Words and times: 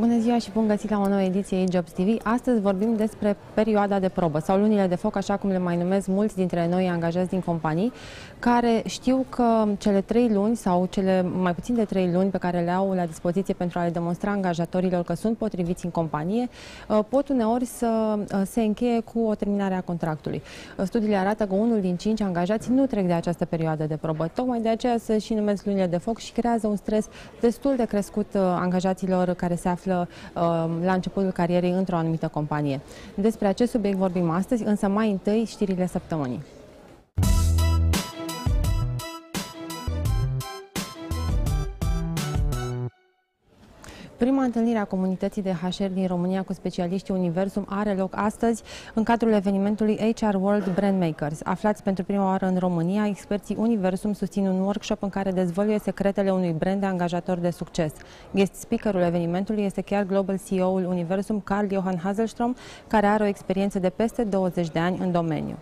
Bună 0.00 0.18
ziua 0.18 0.38
și 0.38 0.50
bun 0.50 0.66
găsit 0.66 0.90
la 0.90 1.00
o 1.00 1.08
nouă 1.08 1.20
ediție 1.20 1.64
Jobs 1.72 1.92
TV. 1.92 2.16
Astăzi 2.22 2.60
vorbim 2.60 2.96
despre 2.96 3.36
perioada 3.54 3.98
de 3.98 4.08
probă 4.08 4.38
sau 4.38 4.58
lunile 4.58 4.86
de 4.86 4.94
foc, 4.94 5.16
așa 5.16 5.36
cum 5.36 5.50
le 5.50 5.58
mai 5.58 5.76
numesc 5.76 6.06
mulți 6.06 6.34
dintre 6.34 6.68
noi 6.68 6.88
angajați 6.88 7.28
din 7.28 7.40
companii, 7.40 7.92
care 8.38 8.82
știu 8.86 9.26
că 9.28 9.64
cele 9.78 10.00
trei 10.00 10.28
luni 10.28 10.56
sau 10.56 10.86
cele 10.90 11.22
mai 11.22 11.54
puțin 11.54 11.74
de 11.74 11.84
trei 11.84 12.10
luni 12.12 12.30
pe 12.30 12.38
care 12.38 12.60
le 12.60 12.70
au 12.70 12.92
la 12.92 13.06
dispoziție 13.06 13.54
pentru 13.54 13.78
a 13.78 13.84
le 13.84 13.90
demonstra 13.90 14.30
angajatorilor 14.30 15.02
că 15.02 15.14
sunt 15.14 15.36
potriviți 15.36 15.84
în 15.84 15.90
companie, 15.90 16.48
uh, 16.88 16.98
pot 17.08 17.28
uneori 17.28 17.64
să 17.64 18.18
uh, 18.18 18.42
se 18.44 18.60
încheie 18.60 19.00
cu 19.00 19.20
o 19.20 19.34
terminare 19.34 19.74
a 19.74 19.80
contractului. 19.80 20.42
Uh, 20.78 20.84
studiile 20.84 21.16
arată 21.16 21.46
că 21.46 21.54
unul 21.54 21.80
din 21.80 21.96
cinci 21.96 22.20
angajați 22.20 22.70
nu 22.70 22.86
trec 22.86 23.06
de 23.06 23.12
această 23.12 23.44
perioadă 23.44 23.84
de 23.84 23.96
probă. 23.96 24.30
Tocmai 24.34 24.60
de 24.60 24.68
aceea 24.68 24.98
se 24.98 25.18
și 25.18 25.34
numesc 25.34 25.64
lunile 25.64 25.86
de 25.86 25.96
foc 25.96 26.18
și 26.18 26.32
creează 26.32 26.66
un 26.66 26.76
stres 26.76 27.06
destul 27.40 27.76
de 27.76 27.84
crescut 27.84 28.34
angajaților 28.34 29.32
care 29.34 29.54
se 29.54 29.68
află 29.68 29.88
la 30.82 30.92
începutul 30.92 31.30
carierei 31.30 31.70
într-o 31.70 31.96
anumită 31.96 32.28
companie. 32.28 32.80
Despre 33.14 33.46
acest 33.46 33.70
subiect 33.70 33.96
vorbim 33.96 34.30
astăzi, 34.30 34.62
însă 34.62 34.88
mai 34.88 35.10
întâi 35.10 35.44
știrile 35.46 35.86
săptămânii. 35.86 36.42
Prima 44.20 44.42
întâlnire 44.42 44.78
a 44.78 44.84
comunității 44.84 45.42
de 45.42 45.52
HR 45.52 45.84
din 45.84 46.06
România 46.06 46.42
cu 46.42 46.52
specialiștii 46.52 47.14
Universum 47.14 47.66
are 47.68 47.94
loc 47.94 48.12
astăzi 48.16 48.62
în 48.94 49.02
cadrul 49.02 49.32
evenimentului 49.32 50.14
HR 50.14 50.34
World 50.34 50.74
Brand 50.74 51.00
Makers. 51.00 51.40
Aflați 51.44 51.82
pentru 51.82 52.04
prima 52.04 52.24
oară 52.24 52.46
în 52.46 52.56
România, 52.56 53.06
experții 53.06 53.56
Universum 53.58 54.12
susțin 54.12 54.46
un 54.46 54.60
workshop 54.60 55.02
în 55.02 55.08
care 55.08 55.30
dezvăluie 55.30 55.78
secretele 55.78 56.30
unui 56.30 56.52
brand 56.52 56.80
de 56.80 56.86
angajator 56.86 57.38
de 57.38 57.50
succes. 57.50 57.92
Guest 58.30 58.54
speakerul 58.54 59.00
evenimentului 59.00 59.64
este 59.64 59.80
chiar 59.80 60.04
Global 60.04 60.38
CEO-ul 60.48 60.84
Universum, 60.84 61.40
Carl 61.40 61.74
Johan 61.74 61.98
Hazelstrom, 61.98 62.54
care 62.86 63.06
are 63.06 63.22
o 63.22 63.26
experiență 63.26 63.78
de 63.78 63.88
peste 63.88 64.24
20 64.24 64.70
de 64.70 64.78
ani 64.78 64.98
în 64.98 65.12
domeniu. 65.12 65.56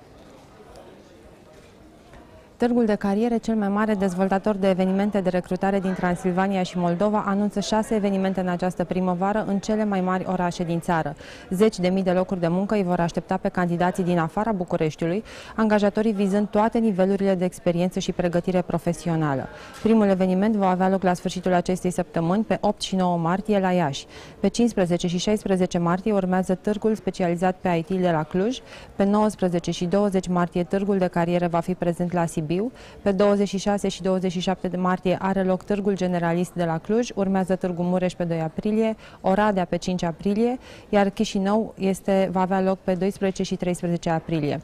Târgul 2.58 2.84
de 2.84 2.94
cariere, 2.94 3.36
cel 3.36 3.54
mai 3.54 3.68
mare 3.68 3.94
dezvoltator 3.94 4.54
de 4.54 4.68
evenimente 4.68 5.20
de 5.20 5.28
recrutare 5.28 5.80
din 5.80 5.94
Transilvania 5.94 6.62
și 6.62 6.78
Moldova, 6.78 7.24
anunță 7.26 7.60
șase 7.60 7.94
evenimente 7.94 8.40
în 8.40 8.48
această 8.48 8.84
primăvară 8.84 9.44
în 9.46 9.58
cele 9.58 9.84
mai 9.84 10.00
mari 10.00 10.24
orașe 10.26 10.64
din 10.64 10.80
țară. 10.80 11.14
Zeci 11.50 11.78
de 11.78 11.88
mii 11.88 12.02
de 12.02 12.10
locuri 12.10 12.40
de 12.40 12.48
muncă 12.48 12.74
îi 12.74 12.82
vor 12.82 13.00
aștepta 13.00 13.36
pe 13.36 13.48
candidații 13.48 14.04
din 14.04 14.18
afara 14.18 14.52
Bucureștiului, 14.52 15.24
angajatorii 15.56 16.12
vizând 16.12 16.48
toate 16.48 16.78
nivelurile 16.78 17.34
de 17.34 17.44
experiență 17.44 17.98
și 17.98 18.12
pregătire 18.12 18.62
profesională. 18.62 19.48
Primul 19.82 20.08
eveniment 20.08 20.54
va 20.54 20.70
avea 20.70 20.88
loc 20.88 21.02
la 21.02 21.14
sfârșitul 21.14 21.52
acestei 21.52 21.90
săptămâni, 21.90 22.44
pe 22.44 22.58
8 22.60 22.80
și 22.80 22.96
9 22.96 23.16
martie, 23.16 23.58
la 23.58 23.70
Iași. 23.70 24.06
Pe 24.40 24.48
15 24.48 25.06
și 25.06 25.18
16 25.18 25.78
martie 25.78 26.12
urmează 26.12 26.54
târgul 26.54 26.94
specializat 26.94 27.56
pe 27.60 27.68
IT 27.68 28.00
de 28.00 28.10
la 28.10 28.22
Cluj. 28.22 28.58
Pe 28.96 29.04
19 29.04 29.70
și 29.70 29.84
20 29.84 30.28
martie, 30.28 30.64
târgul 30.64 30.98
de 30.98 31.06
cariere 31.06 31.46
va 31.46 31.60
fi 31.60 31.74
prezent 31.74 32.12
la 32.12 32.26
Sibiu 32.26 32.46
Sibiu. 32.48 32.72
Pe 33.02 33.12
26 33.12 33.88
și 33.88 34.02
27 34.02 34.68
de 34.68 34.76
martie 34.76 35.16
are 35.20 35.42
loc 35.42 35.62
Târgul 35.62 35.96
Generalist 35.96 36.52
de 36.52 36.64
la 36.64 36.78
Cluj, 36.78 37.08
urmează 37.14 37.56
Târgul 37.56 37.84
Mureș 37.84 38.12
pe 38.12 38.24
2 38.24 38.40
aprilie, 38.40 38.96
Oradea 39.20 39.64
pe 39.64 39.76
5 39.76 40.02
aprilie, 40.02 40.58
iar 40.88 41.10
Chișinău 41.10 41.74
este, 41.78 42.28
va 42.32 42.40
avea 42.40 42.60
loc 42.60 42.78
pe 42.78 42.94
12 42.94 43.42
și 43.42 43.56
13 43.56 44.10
aprilie. 44.10 44.60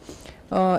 Uh, 0.48 0.76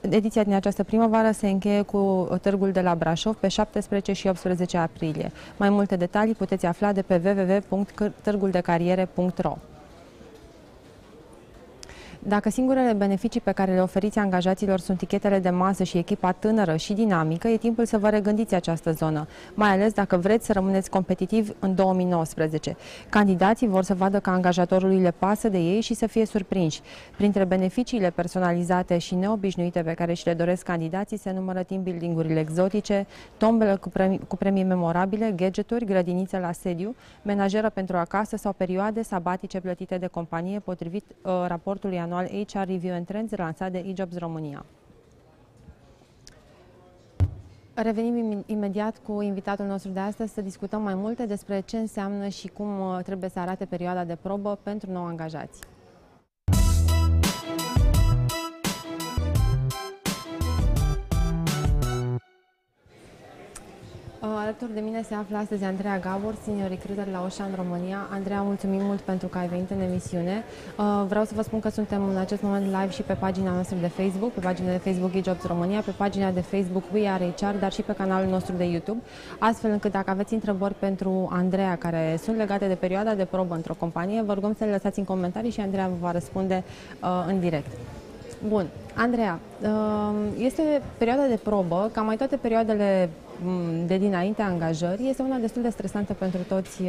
ediția 0.00 0.42
din 0.42 0.52
această 0.52 0.82
primăvară 0.82 1.30
se 1.30 1.48
încheie 1.48 1.82
cu 1.82 2.28
târgul 2.42 2.72
de 2.72 2.80
la 2.80 2.94
Brașov 2.94 3.36
pe 3.36 3.48
17 3.48 4.12
și 4.12 4.26
18 4.26 4.76
aprilie. 4.76 5.32
Mai 5.56 5.70
multe 5.70 5.96
detalii 5.96 6.34
puteți 6.34 6.66
afla 6.66 6.92
de 6.92 7.02
pe 7.02 7.20
www.târguldecariere.ro 7.24 9.56
dacă 12.24 12.50
singurele 12.50 12.92
beneficii 12.92 13.40
pe 13.40 13.52
care 13.52 13.74
le 13.74 13.80
oferiți 13.80 14.18
angajaților 14.18 14.78
sunt 14.78 14.98
tichetele 14.98 15.38
de 15.38 15.50
masă 15.50 15.84
și 15.84 15.98
echipa 15.98 16.32
tânără 16.32 16.76
și 16.76 16.92
dinamică, 16.92 17.48
e 17.48 17.56
timpul 17.56 17.84
să 17.84 17.98
vă 17.98 18.08
regândiți 18.08 18.54
această 18.54 18.92
zonă, 18.92 19.26
mai 19.54 19.70
ales 19.70 19.92
dacă 19.92 20.16
vreți 20.16 20.46
să 20.46 20.52
rămâneți 20.52 20.90
competitivi 20.90 21.50
în 21.58 21.74
2019. 21.74 22.76
Candidații 23.08 23.66
vor 23.66 23.82
să 23.82 23.94
vadă 23.94 24.20
că 24.20 24.30
angajatorului 24.30 25.00
le 25.00 25.10
pasă 25.18 25.48
de 25.48 25.58
ei 25.58 25.80
și 25.80 25.94
să 25.94 26.06
fie 26.06 26.26
surprinși. 26.26 26.80
Printre 27.16 27.44
beneficiile 27.44 28.10
personalizate 28.10 28.98
și 28.98 29.14
neobișnuite 29.14 29.82
pe 29.82 29.92
care 29.92 30.12
și 30.12 30.26
le 30.26 30.34
doresc 30.34 30.62
candidații 30.62 31.18
se 31.18 31.32
numără 31.32 31.62
team 31.62 31.82
building-urile 31.82 32.40
exotice, 32.40 33.06
tombele 33.36 33.74
cu 33.74 33.88
premii, 33.88 34.20
cu 34.28 34.36
premii 34.36 34.64
memorabile, 34.64 35.32
gadgeturi, 35.36 35.84
grădinițe 35.84 36.38
la 36.38 36.52
sediu, 36.52 36.94
menajeră 37.22 37.70
pentru 37.70 37.96
acasă 37.96 38.36
sau 38.36 38.52
perioade 38.52 39.02
sabatice 39.02 39.60
plătite 39.60 39.96
de 39.98 40.06
companie 40.06 40.58
potrivit 40.58 41.04
uh, 41.22 41.32
raportului 41.46 41.98
anual 41.98 42.10
anual 42.12 42.44
HR 42.46 42.66
Review 42.66 42.94
and 42.94 43.06
Trends 43.06 43.32
lansat 43.36 43.72
de 43.72 43.78
eJobs 43.78 44.18
România. 44.18 44.64
Revenim 47.74 48.42
imediat 48.46 48.98
cu 48.98 49.20
invitatul 49.20 49.66
nostru 49.66 49.90
de 49.90 50.00
astăzi 50.00 50.32
să 50.32 50.40
discutăm 50.40 50.82
mai 50.82 50.94
multe 50.94 51.26
despre 51.26 51.60
ce 51.60 51.78
înseamnă 51.78 52.28
și 52.28 52.48
cum 52.48 52.80
uh, 52.80 52.98
trebuie 53.02 53.28
să 53.30 53.38
arate 53.38 53.64
perioada 53.64 54.04
de 54.04 54.16
probă 54.22 54.58
pentru 54.62 54.90
nou 54.90 55.04
angajați. 55.04 55.60
Alături 64.24 64.74
de 64.74 64.80
mine 64.80 65.02
se 65.02 65.14
află 65.14 65.36
astăzi 65.36 65.64
Andreea 65.64 65.98
Gabor, 65.98 66.34
senior 66.44 66.68
recruiter 66.68 67.06
la 67.12 67.22
Oșan 67.24 67.50
România. 67.56 68.08
Andreea, 68.10 68.42
mulțumim 68.42 68.82
mult 68.82 69.00
pentru 69.00 69.28
că 69.28 69.38
ai 69.38 69.48
venit 69.48 69.70
în 69.70 69.80
emisiune. 69.80 70.44
Uh, 70.78 71.04
vreau 71.08 71.24
să 71.24 71.32
vă 71.34 71.42
spun 71.42 71.60
că 71.60 71.68
suntem 71.68 72.04
în 72.08 72.16
acest 72.16 72.42
moment 72.42 72.64
live 72.64 72.90
și 72.90 73.02
pe 73.02 73.12
pagina 73.12 73.52
noastră 73.52 73.76
de 73.80 73.86
Facebook, 73.86 74.32
pe 74.32 74.40
pagina 74.40 74.70
de 74.70 74.76
Facebook 74.76 75.14
eJobs 75.14 75.44
România, 75.44 75.80
pe 75.80 75.90
pagina 75.90 76.30
de 76.30 76.40
Facebook 76.40 76.84
We 76.92 77.08
Are 77.08 77.34
HR, 77.36 77.58
dar 77.60 77.72
și 77.72 77.82
pe 77.82 77.92
canalul 77.92 78.30
nostru 78.30 78.54
de 78.56 78.64
YouTube, 78.64 79.00
astfel 79.38 79.70
încât 79.70 79.92
dacă 79.92 80.10
aveți 80.10 80.34
întrebări 80.34 80.74
pentru 80.74 81.28
Andreea 81.32 81.76
care 81.76 82.18
sunt 82.22 82.36
legate 82.36 82.68
de 82.68 82.74
perioada 82.74 83.14
de 83.14 83.24
probă 83.24 83.54
într-o 83.54 83.74
companie, 83.74 84.22
vă 84.22 84.32
rugăm 84.32 84.54
să 84.58 84.64
le 84.64 84.70
lăsați 84.70 84.98
în 84.98 85.04
comentarii 85.04 85.50
și 85.50 85.60
Andreea 85.60 85.88
vă 85.88 85.96
va 86.00 86.12
răspunde 86.12 86.64
uh, 87.02 87.24
în 87.26 87.40
direct. 87.40 87.70
Bun, 88.48 88.66
Andreea, 88.94 89.38
uh, 89.62 90.14
este 90.38 90.82
perioada 90.98 91.26
de 91.26 91.38
probă, 91.42 91.90
ca 91.92 92.00
mai 92.00 92.16
toate 92.16 92.36
perioadele 92.36 93.10
Mm, 93.44 93.86
de 93.86 93.96
dinainte 93.96 94.42
angajării 94.42 95.08
este 95.08 95.22
una 95.22 95.36
destul 95.36 95.62
de 95.62 95.68
stresantă 95.68 96.12
pentru 96.12 96.40
toți 96.48 96.82
uh, 96.82 96.88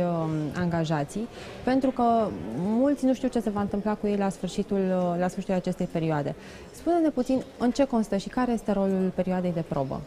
angajații, 0.55 1.27
pentru 1.63 1.89
că 1.89 2.27
mulți 2.57 3.05
nu 3.05 3.13
știu 3.13 3.27
ce 3.27 3.39
se 3.39 3.49
va 3.49 3.61
întâmpla 3.61 3.93
cu 3.93 4.07
ei 4.07 4.17
la 4.17 4.29
sfârșitul, 4.29 4.77
uh, 4.77 5.19
la 5.19 5.27
sfârșitul 5.27 5.55
acestei 5.55 5.85
perioade. 5.91 6.35
Spune-ne 6.71 7.09
puțin 7.09 7.43
în 7.57 7.71
ce 7.71 7.83
constă 7.83 8.17
și 8.17 8.29
care 8.29 8.51
este 8.51 8.71
rolul 8.71 9.11
perioadei 9.15 9.51
de 9.53 9.63
probă. 9.67 10.01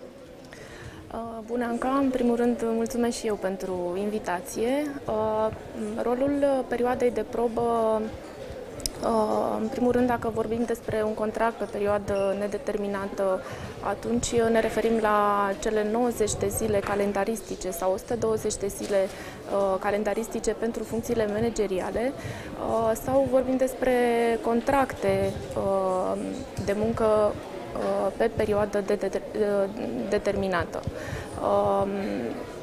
Uh, 1.12 1.20
bună, 1.46 1.64
Anca! 1.64 1.98
În 2.02 2.10
primul 2.10 2.36
rând, 2.36 2.64
mulțumesc 2.74 3.18
și 3.18 3.26
eu 3.26 3.34
pentru 3.34 3.98
invitație. 4.02 4.68
Uh, 5.06 5.48
rolul 6.02 6.64
perioadei 6.68 7.10
de 7.10 7.24
probă 7.30 8.00
Uh, 8.00 8.25
în 9.60 9.68
primul 9.68 9.92
rând, 9.92 10.06
dacă 10.06 10.30
vorbim 10.34 10.62
despre 10.66 11.02
un 11.06 11.14
contract 11.14 11.54
pe 11.54 11.64
perioadă 11.64 12.36
nedeterminată, 12.38 13.42
atunci 13.80 14.32
ne 14.50 14.60
referim 14.60 14.98
la 15.00 15.50
cele 15.60 15.86
90 15.92 16.34
de 16.34 16.48
zile 16.48 16.78
calendaristice 16.78 17.70
sau 17.70 17.92
120 17.92 18.54
de 18.56 18.66
zile 18.66 18.96
uh, 19.06 19.76
calendaristice 19.80 20.50
pentru 20.50 20.82
funcțiile 20.82 21.26
manageriale 21.26 22.12
uh, 22.12 22.92
sau 23.04 23.28
vorbim 23.30 23.56
despre 23.56 23.92
contracte 24.42 25.32
de 26.64 26.74
muncă 26.76 27.32
pe 28.16 28.30
perioadă 28.36 28.82
de 28.86 29.20
determinată. 30.08 30.82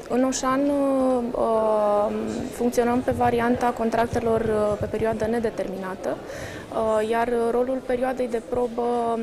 În 0.08 0.24
Oșan 0.24 0.60
uh, 0.68 2.12
funcționăm 2.50 3.00
pe 3.00 3.10
varianta 3.10 3.70
contractelor 3.70 4.40
uh, 4.40 4.76
pe 4.80 4.86
perioadă 4.86 5.26
nedeterminată, 5.26 6.16
uh, 6.16 7.08
iar 7.08 7.32
rolul 7.50 7.82
perioadei 7.86 8.28
de 8.28 8.42
probă 8.48 9.18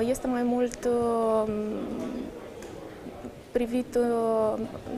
este 0.00 0.26
mai 0.26 0.42
mult 0.42 0.88
privit 3.52 3.98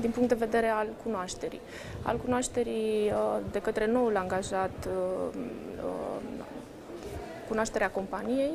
din 0.00 0.10
punct 0.10 0.28
de 0.28 0.34
vedere 0.34 0.68
al 0.68 0.86
cunoașterii. 1.04 1.60
Al 2.02 2.16
cunoașterii 2.16 3.12
de 3.52 3.60
către 3.60 3.86
noul 3.86 4.16
angajat 4.16 4.88
cunoașterea 7.48 7.90
companiei, 7.90 8.52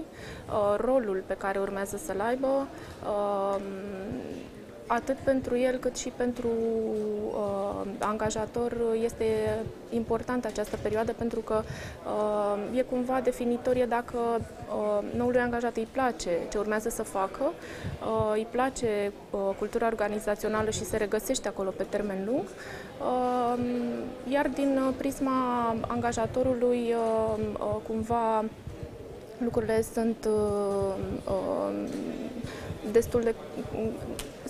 rolul 0.77 1.23
pe 1.25 1.33
care 1.37 1.59
urmează 1.59 1.97
să-l 1.97 2.19
aibă, 2.19 2.67
atât 4.91 5.15
pentru 5.23 5.57
el 5.57 5.77
cât 5.77 5.97
și 5.97 6.09
pentru 6.15 6.47
uh, 7.27 7.87
angajator 7.99 8.73
este 9.03 9.25
importantă 9.89 10.47
această 10.47 10.77
perioadă 10.81 11.13
pentru 11.13 11.39
că 11.39 11.61
uh, 11.63 12.77
e 12.77 12.81
cumva 12.81 13.19
definitorie 13.23 13.85
dacă 13.85 14.17
uh, 14.17 15.07
noului 15.15 15.39
angajat 15.39 15.75
îi 15.75 15.87
place 15.91 16.29
ce 16.51 16.57
urmează 16.57 16.89
să 16.89 17.03
facă, 17.03 17.43
uh, 17.43 18.31
îi 18.33 18.47
place 18.51 19.11
uh, 19.29 19.39
cultura 19.57 19.85
organizațională 19.85 20.69
și 20.69 20.83
se 20.85 20.97
regăsește 20.97 21.47
acolo 21.47 21.69
pe 21.69 21.83
termen 21.83 22.23
lung, 22.25 22.43
uh, 22.43 23.59
iar 24.31 24.47
din 24.47 24.93
prisma 24.97 25.75
angajatorului 25.87 26.93
uh, 26.93 27.43
uh, 27.59 27.75
cumva 27.87 28.43
lucrurile 29.43 29.81
sunt 29.93 30.27
uh, 30.27 30.93
uh, 31.27 31.89
destul 32.91 33.21
de 33.21 33.35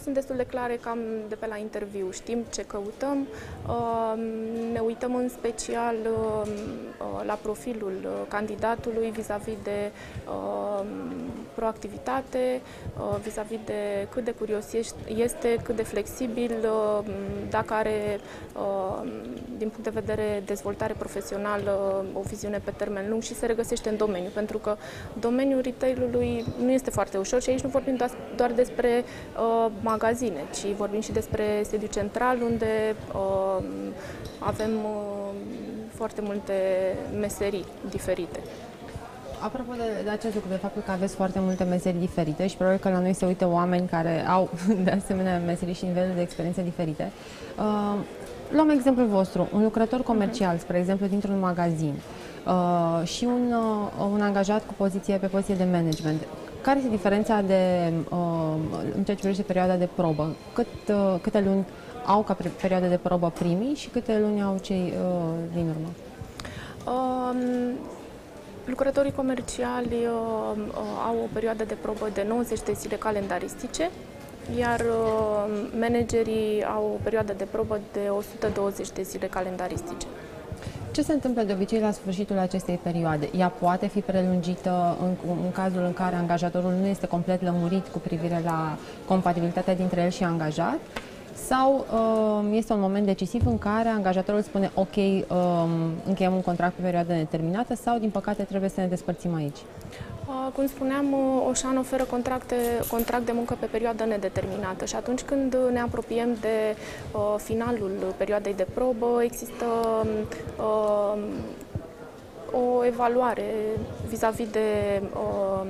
sunt 0.10 0.22
destul 0.22 0.46
de 0.46 0.58
clare 0.58 0.80
cam 0.82 1.00
de 1.28 1.36
pe 1.36 1.46
la 1.48 1.58
interviu. 1.58 2.12
Știm 2.12 2.46
ce 2.54 2.64
căutăm, 2.66 3.28
um, 3.68 4.20
ne 4.72 4.80
uităm 4.80 5.16
în 5.16 5.30
special 5.30 5.96
um, 6.06 6.50
uh, 6.50 7.26
la 7.26 7.34
profilul 7.34 7.94
uh, 8.04 8.12
candidatului 8.28 9.10
vis-a-vis 9.12 9.54
-vis 9.54 9.64
de 9.64 9.92
um, 10.30 10.88
proactivitate, 11.56 12.62
uh, 12.98 13.18
vis-a-vis 13.24 13.58
-vis 13.58 13.66
de 13.66 14.08
cât 14.12 14.24
de 14.24 14.32
curios 14.32 14.66
este, 15.16 15.60
cât 15.64 15.76
de 15.76 15.84
flexibil, 15.84 16.54
dacă 17.50 17.74
are, 17.74 18.20
din 19.58 19.70
punct 19.70 19.84
de 19.84 20.00
vedere 20.02 20.44
dezvoltare 20.46 20.94
profesională, 20.98 22.06
o 22.14 22.22
viziune 22.22 22.62
pe 22.64 22.72
termen 22.78 23.10
lung 23.10 23.22
și 23.22 23.36
se 23.36 23.46
regăsește 23.46 23.90
în 23.90 23.98
domeniu, 23.98 24.30
pentru 24.34 24.58
că 24.58 24.76
domeniul 25.20 25.62
retailului 25.62 26.46
nu 26.64 26.72
este 26.72 26.90
foarte 26.90 27.18
ușor 27.18 27.42
și 27.42 27.50
aici 27.50 27.62
nu 27.62 27.70
vorbim 27.70 27.98
doar 28.36 28.52
despre 28.52 29.04
magazine, 30.02 30.40
ci 30.54 30.76
vorbim 30.78 31.02
și 31.02 31.12
despre 31.12 31.44
sediu 31.70 31.88
central, 31.88 32.38
unde 32.42 32.96
uh, 33.14 33.64
avem 34.40 34.72
uh, 34.84 35.34
foarte 35.94 36.22
multe 36.22 36.54
meserii 37.20 37.66
diferite. 37.90 38.40
Apropo 39.44 39.74
de, 39.74 40.04
de 40.04 40.10
acest 40.10 40.34
lucru, 40.34 40.50
de 40.50 40.56
faptul 40.56 40.82
că 40.86 40.92
aveți 40.92 41.16
foarte 41.16 41.40
multe 41.40 41.64
meserii 41.64 42.00
diferite 42.00 42.48
și 42.48 42.56
probabil 42.56 42.80
că 42.80 42.90
la 42.90 43.00
noi 43.00 43.14
se 43.14 43.26
uită 43.26 43.48
oameni 43.48 43.88
care 43.88 44.28
au 44.28 44.50
de 44.86 44.92
asemenea 44.92 45.42
meserii 45.46 45.74
și 45.74 45.86
niveluri 45.86 46.16
de 46.16 46.22
experiențe 46.22 46.62
diferite. 46.62 47.12
Uh, 47.58 47.96
luăm 48.52 48.70
exemplul 48.70 49.08
vostru, 49.08 49.50
un 49.54 49.64
lucrător 49.64 50.04
comercial, 50.04 50.56
uh-huh. 50.56 50.60
spre 50.60 50.78
exemplu, 50.78 51.08
dintr-un 51.08 51.40
magazin 51.40 51.94
uh, 52.48 53.08
și 53.08 53.24
un, 53.26 53.54
uh, 53.98 54.12
un 54.12 54.22
angajat 54.22 54.66
cu 54.66 54.74
poziție 54.78 55.18
pe 55.18 55.28
poziție 55.28 55.56
de 55.56 55.64
management. 55.72 56.22
Care 56.62 56.78
este 56.78 56.90
diferența 56.90 57.42
de, 57.42 57.94
uh, 58.10 58.56
în 58.96 59.04
ceea 59.04 59.16
ce 59.16 59.22
privește 59.22 59.44
perioada 59.44 59.76
de 59.76 59.90
probă? 59.96 60.36
Cât, 60.54 60.68
uh, 60.90 61.16
câte 61.22 61.42
luni 61.42 61.66
au 62.06 62.22
ca 62.24 62.38
perioadă 62.62 62.88
de 62.88 63.00
probă 63.02 63.30
primii 63.40 63.76
și 63.76 63.90
câte 63.90 64.20
luni 64.20 64.42
au 64.42 64.58
cei 64.62 64.94
uh, 65.02 65.34
din 65.54 65.68
urmă? 65.68 65.90
Um, 66.86 67.78
lucrătorii 68.66 69.12
comerciali 69.12 69.96
uh, 69.96 70.58
uh, 70.68 71.06
au 71.08 71.16
o 71.24 71.28
perioadă 71.34 71.64
de 71.64 71.74
probă 71.82 72.10
de 72.14 72.26
90 72.28 72.60
de 72.62 72.72
zile 72.72 72.96
calendaristice, 72.96 73.90
iar 74.58 74.80
uh, 74.80 75.70
managerii 75.80 76.64
au 76.64 76.84
o 76.84 77.00
perioadă 77.04 77.34
de 77.38 77.44
probă 77.52 77.80
de 77.92 78.10
120 78.10 78.90
de 78.92 79.02
zile 79.02 79.28
calendaristice. 79.28 80.08
Ce 80.92 81.02
se 81.02 81.14
întâmplă 81.14 81.44
de 81.44 81.54
obicei 81.54 81.80
la 81.80 81.92
sfârșitul 81.92 82.38
acestei 82.38 82.80
perioade? 82.84 83.30
Ea 83.38 83.50
poate 83.50 83.88
fi 83.88 84.00
prelungită 84.00 84.98
în, 85.02 85.32
în 85.44 85.52
cazul 85.52 85.84
în 85.84 85.94
care 85.94 86.16
angajatorul 86.16 86.74
nu 86.80 86.86
este 86.86 87.08
complet 87.08 87.42
lămurit 87.42 87.88
cu 87.88 88.00
privire 88.00 88.42
la 88.46 88.78
compatibilitatea 89.08 89.76
dintre 89.76 90.02
el 90.02 90.10
și 90.10 90.24
angajat? 90.24 90.80
Sau 91.34 91.86
um, 91.94 92.54
este 92.54 92.74
un 92.74 92.80
moment 92.80 93.06
decisiv 93.06 93.46
în 93.46 93.58
care 93.58 93.88
angajatorul 93.88 94.42
spune 94.42 94.72
ok, 94.74 94.96
um, 94.96 95.70
încheiem 96.08 96.34
un 96.34 96.42
contract 96.42 96.74
pe 96.74 96.82
perioadă 96.82 97.12
nedeterminată 97.12 97.76
sau, 97.76 97.98
din 97.98 98.10
păcate, 98.10 98.44
trebuie 98.44 98.70
să 98.70 98.80
ne 98.80 98.88
despărțim 98.88 99.36
aici? 99.36 99.58
Cum 100.54 100.68
spuneam, 100.68 101.14
uh, 101.14 101.46
Oșan 101.50 101.78
oferă 101.78 102.04
contracte, 102.04 102.56
contract 102.90 103.26
de 103.26 103.32
muncă 103.32 103.58
pe 103.60 103.66
perioadă 103.66 104.04
nedeterminată 104.04 104.86
și 104.86 104.96
atunci 104.96 105.22
când 105.22 105.58
ne 105.72 105.80
apropiem 105.80 106.38
de 106.42 106.76
uh, 107.12 107.36
finalul 107.38 107.92
perioadei 108.18 108.54
de 108.54 108.68
probă, 108.74 109.24
există 109.24 109.66
uh, 110.58 111.22
o 112.52 112.86
evaluare 112.86 113.54
vis-a-vis 114.08 114.46
-vis 114.46 114.52
de 114.52 115.02
uh, 115.14 115.68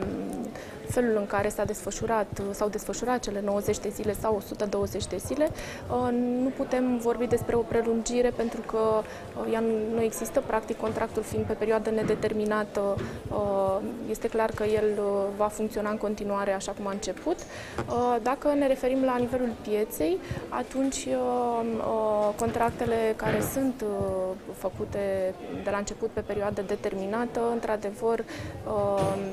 felul 0.90 1.16
în 1.18 1.28
care 1.28 1.50
s-a 1.50 1.64
desfășurat, 1.64 2.42
s-au 2.52 2.70
desfășurat 2.70 3.20
cele 3.20 3.42
90 3.46 3.80
de 3.80 3.90
zile 3.90 4.14
sau 4.14 4.36
120 4.36 5.08
de 5.08 5.18
zile. 5.18 5.50
Uh, 5.90 6.10
nu 6.44 6.52
putem 6.58 6.98
vorbi 6.98 7.28
despre 7.28 7.56
o 7.56 7.60
prelungire 7.60 8.30
pentru 8.30 8.62
că 8.62 8.78
uh, 8.78 9.54
ea 9.54 9.64
nu 9.94 10.02
există, 10.02 10.44
practic 10.46 10.78
contractul 10.78 11.24
fiind 11.24 11.46
pe 11.46 11.54
perioadă 11.54 11.90
nedeterminată, 11.90 12.96
uh, 13.30 13.78
este 14.10 14.28
clar 14.28 14.52
că 14.56 14.64
el 14.64 15.00
va 15.38 15.48
funcționa 15.48 15.90
în 15.90 15.98
continuare 15.98 16.54
așa 16.54 16.72
cum 16.72 16.88
a 16.88 16.92
început. 16.92 17.38
Dacă 18.22 18.54
ne 18.54 18.68
referim 18.68 19.04
la 19.04 19.18
nivelul 19.18 19.50
pieței, 19.62 20.18
atunci 20.50 21.08
contractele 22.36 23.14
care 23.16 23.42
sunt 23.54 23.84
făcute 24.58 25.34
de 25.64 25.70
la 25.70 25.78
început 25.78 26.10
pe 26.10 26.20
perioadă 26.22 26.62
determinată, 26.62 27.40
într-adevăr, 27.52 28.24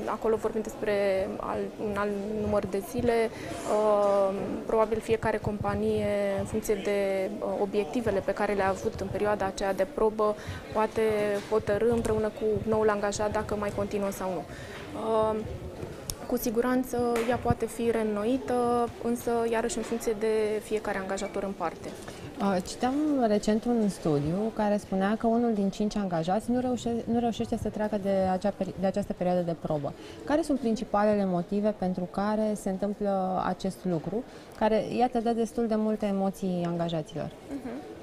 acolo 0.05 0.35
vorbim 0.35 0.61
despre 0.61 1.27
al, 1.47 1.59
un 1.89 1.95
alt 1.97 2.11
număr 2.41 2.65
de 2.65 2.83
zile. 2.89 3.29
Uh, 3.29 4.35
probabil 4.65 4.99
fiecare 4.99 5.37
companie, 5.37 6.05
în 6.39 6.45
funcție 6.45 6.75
de 6.83 7.29
uh, 7.39 7.47
obiectivele 7.61 8.19
pe 8.19 8.33
care 8.33 8.53
le-a 8.53 8.69
avut 8.69 8.99
în 8.99 9.07
perioada 9.11 9.45
aceea 9.45 9.73
de 9.73 9.87
probă, 9.93 10.35
poate 10.73 11.01
hotărâ 11.49 11.89
împreună 11.91 12.27
cu 12.27 12.69
noul 12.69 12.89
angajat 12.89 13.31
dacă 13.31 13.55
mai 13.55 13.71
continuă 13.75 14.11
sau 14.11 14.29
nu. 14.33 14.43
Uh, 14.95 15.39
cu 16.27 16.37
siguranță 16.37 16.97
ea 17.29 17.37
poate 17.37 17.65
fi 17.65 17.91
reînnoită, 17.91 18.89
însă 19.03 19.31
iarăși 19.51 19.77
în 19.77 19.83
funcție 19.83 20.15
de 20.19 20.61
fiecare 20.63 20.97
angajator 20.97 21.43
în 21.43 21.51
parte. 21.51 21.89
Citeam 22.67 22.93
recent 23.27 23.65
un 23.65 23.89
studiu 23.89 24.51
care 24.55 24.77
spunea 24.77 25.15
că 25.17 25.27
unul 25.27 25.53
din 25.53 25.69
cinci 25.69 25.95
angajați 25.95 26.51
nu, 26.51 26.59
reușe, 26.59 27.03
nu 27.11 27.19
reușește 27.19 27.57
să 27.61 27.69
treacă 27.69 27.99
de, 28.03 28.09
acea, 28.09 28.53
de 28.79 28.85
această 28.85 29.13
perioadă 29.13 29.41
de 29.41 29.55
probă. 29.59 29.93
Care 30.23 30.41
sunt 30.41 30.59
principalele 30.59 31.25
motive 31.25 31.75
pentru 31.77 32.03
care 32.11 32.53
se 32.55 32.69
întâmplă 32.69 33.43
acest 33.45 33.77
lucru, 33.83 34.23
care, 34.57 34.83
iată, 34.97 35.19
dă 35.19 35.31
destul 35.31 35.67
de 35.67 35.75
multe 35.75 36.05
emoții 36.05 36.63
angajaților? 36.67 37.27
Uh-huh. 37.27 37.95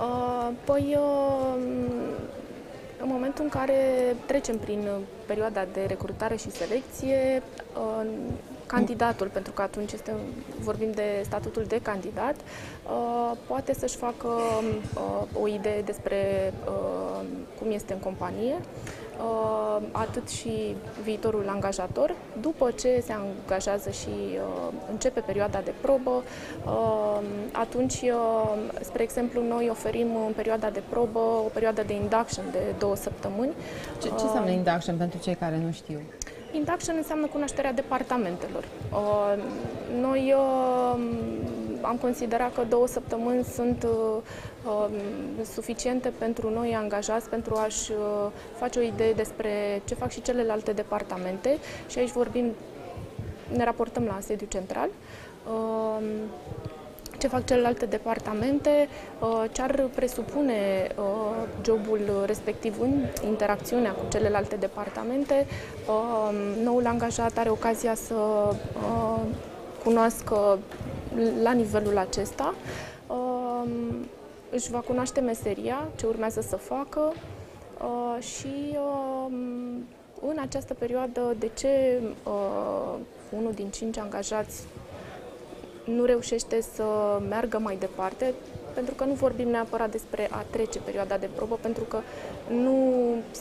Uh, 0.00 0.48
păi, 0.64 0.96
uh, 0.98 1.62
în 3.02 3.08
momentul 3.08 3.44
în 3.44 3.50
care 3.50 3.76
trecem 4.26 4.58
prin 4.58 4.88
perioada 5.26 5.64
de 5.72 5.84
recrutare 5.88 6.36
și 6.36 6.50
selecție, 6.50 7.42
uh, 7.74 8.06
candidatul, 8.66 9.28
pentru 9.28 9.52
că 9.52 9.62
atunci 9.62 9.92
este, 9.92 10.12
vorbim 10.60 10.92
de 10.94 11.22
statutul 11.24 11.64
de 11.68 11.80
candidat, 11.82 12.34
uh, 12.36 13.36
poate 13.46 13.74
să-și 13.74 13.96
facă 13.96 14.28
uh, 14.28 15.42
o 15.42 15.48
idee 15.48 15.82
despre 15.82 16.52
uh, 16.68 17.26
cum 17.58 17.70
este 17.70 17.92
în 17.92 17.98
companie, 17.98 18.54
atât 19.92 20.28
și 20.28 20.76
viitorul 21.02 21.48
angajator. 21.48 22.14
După 22.40 22.70
ce 22.70 23.02
se 23.04 23.12
angajează 23.12 23.90
și 23.90 24.08
începe 24.90 25.20
perioada 25.20 25.60
de 25.64 25.72
probă, 25.80 26.22
atunci, 27.52 28.04
spre 28.80 29.02
exemplu, 29.02 29.42
noi 29.42 29.68
oferim 29.70 30.06
în 30.26 30.32
perioada 30.32 30.70
de 30.70 30.82
probă 30.88 31.18
o 31.18 31.48
perioadă 31.52 31.82
de 31.82 31.94
induction 31.94 32.44
de 32.50 32.58
două 32.78 32.96
săptămâni. 32.96 33.52
Ce, 34.02 34.08
ce 34.08 34.22
înseamnă 34.22 34.50
induction 34.50 34.96
pentru 34.96 35.18
cei 35.18 35.34
care 35.34 35.56
nu 35.64 35.72
știu? 35.72 36.00
Induction 36.52 36.96
înseamnă 36.96 37.26
cunoașterea 37.26 37.72
departamentelor. 37.72 38.64
Uh, 38.92 39.42
noi 40.00 40.34
uh, 40.36 41.00
am 41.80 41.96
considerat 42.00 42.54
că 42.54 42.62
două 42.68 42.86
săptămâni 42.86 43.44
sunt 43.44 43.86
uh, 44.64 44.88
suficiente 45.52 46.12
pentru 46.18 46.50
noi 46.50 46.74
angajați 46.74 47.28
pentru 47.28 47.54
a-și 47.54 47.92
face 48.58 48.78
o 48.78 48.82
idee 48.82 49.12
despre 49.12 49.82
ce 49.84 49.94
fac 49.94 50.10
și 50.10 50.22
celelalte 50.22 50.72
departamente 50.72 51.58
și 51.88 51.98
aici 51.98 52.10
vorbim, 52.10 52.52
ne 53.56 53.64
raportăm 53.64 54.04
la 54.04 54.18
sediu 54.20 54.46
central 54.50 54.88
ce 57.26 57.32
fac 57.32 57.44
celelalte 57.44 57.86
departamente, 57.86 58.88
uh, 59.20 59.44
ce 59.52 59.62
ar 59.62 59.88
presupune 59.94 60.86
uh, 60.98 61.04
jobul 61.64 62.22
respectiv 62.26 62.80
în 62.80 63.04
interacțiunea 63.26 63.90
cu 63.90 64.04
celelalte 64.10 64.56
departamente. 64.56 65.46
Uh, 65.88 66.62
noul 66.62 66.86
angajat 66.86 67.38
are 67.38 67.48
ocazia 67.48 67.94
să 67.94 68.14
cunoască 69.84 70.58
la 71.42 71.52
nivelul 71.52 71.98
acesta, 71.98 72.54
își 74.50 74.70
va 74.70 74.78
cunoaște 74.78 75.20
meseria, 75.20 75.88
ce 75.96 76.06
urmează 76.06 76.40
să 76.40 76.56
facă 76.56 77.12
și 78.18 78.76
în 80.20 80.36
această 80.40 80.74
perioadă 80.74 81.34
de 81.38 81.50
ce 81.54 82.00
unul 83.38 83.52
din 83.52 83.68
cinci 83.70 83.98
angajați 83.98 84.62
nu 85.94 86.04
reușește 86.04 86.60
să 86.74 86.84
meargă 87.28 87.58
mai 87.58 87.76
departe, 87.76 88.34
pentru 88.74 88.94
că 88.94 89.04
nu 89.04 89.12
vorbim 89.12 89.48
neapărat 89.48 89.90
despre 89.90 90.28
a 90.30 90.44
trece 90.50 90.78
perioada 90.78 91.16
de 91.16 91.28
probă, 91.34 91.58
pentru 91.60 91.84
că 91.84 91.98
nu 92.50 92.76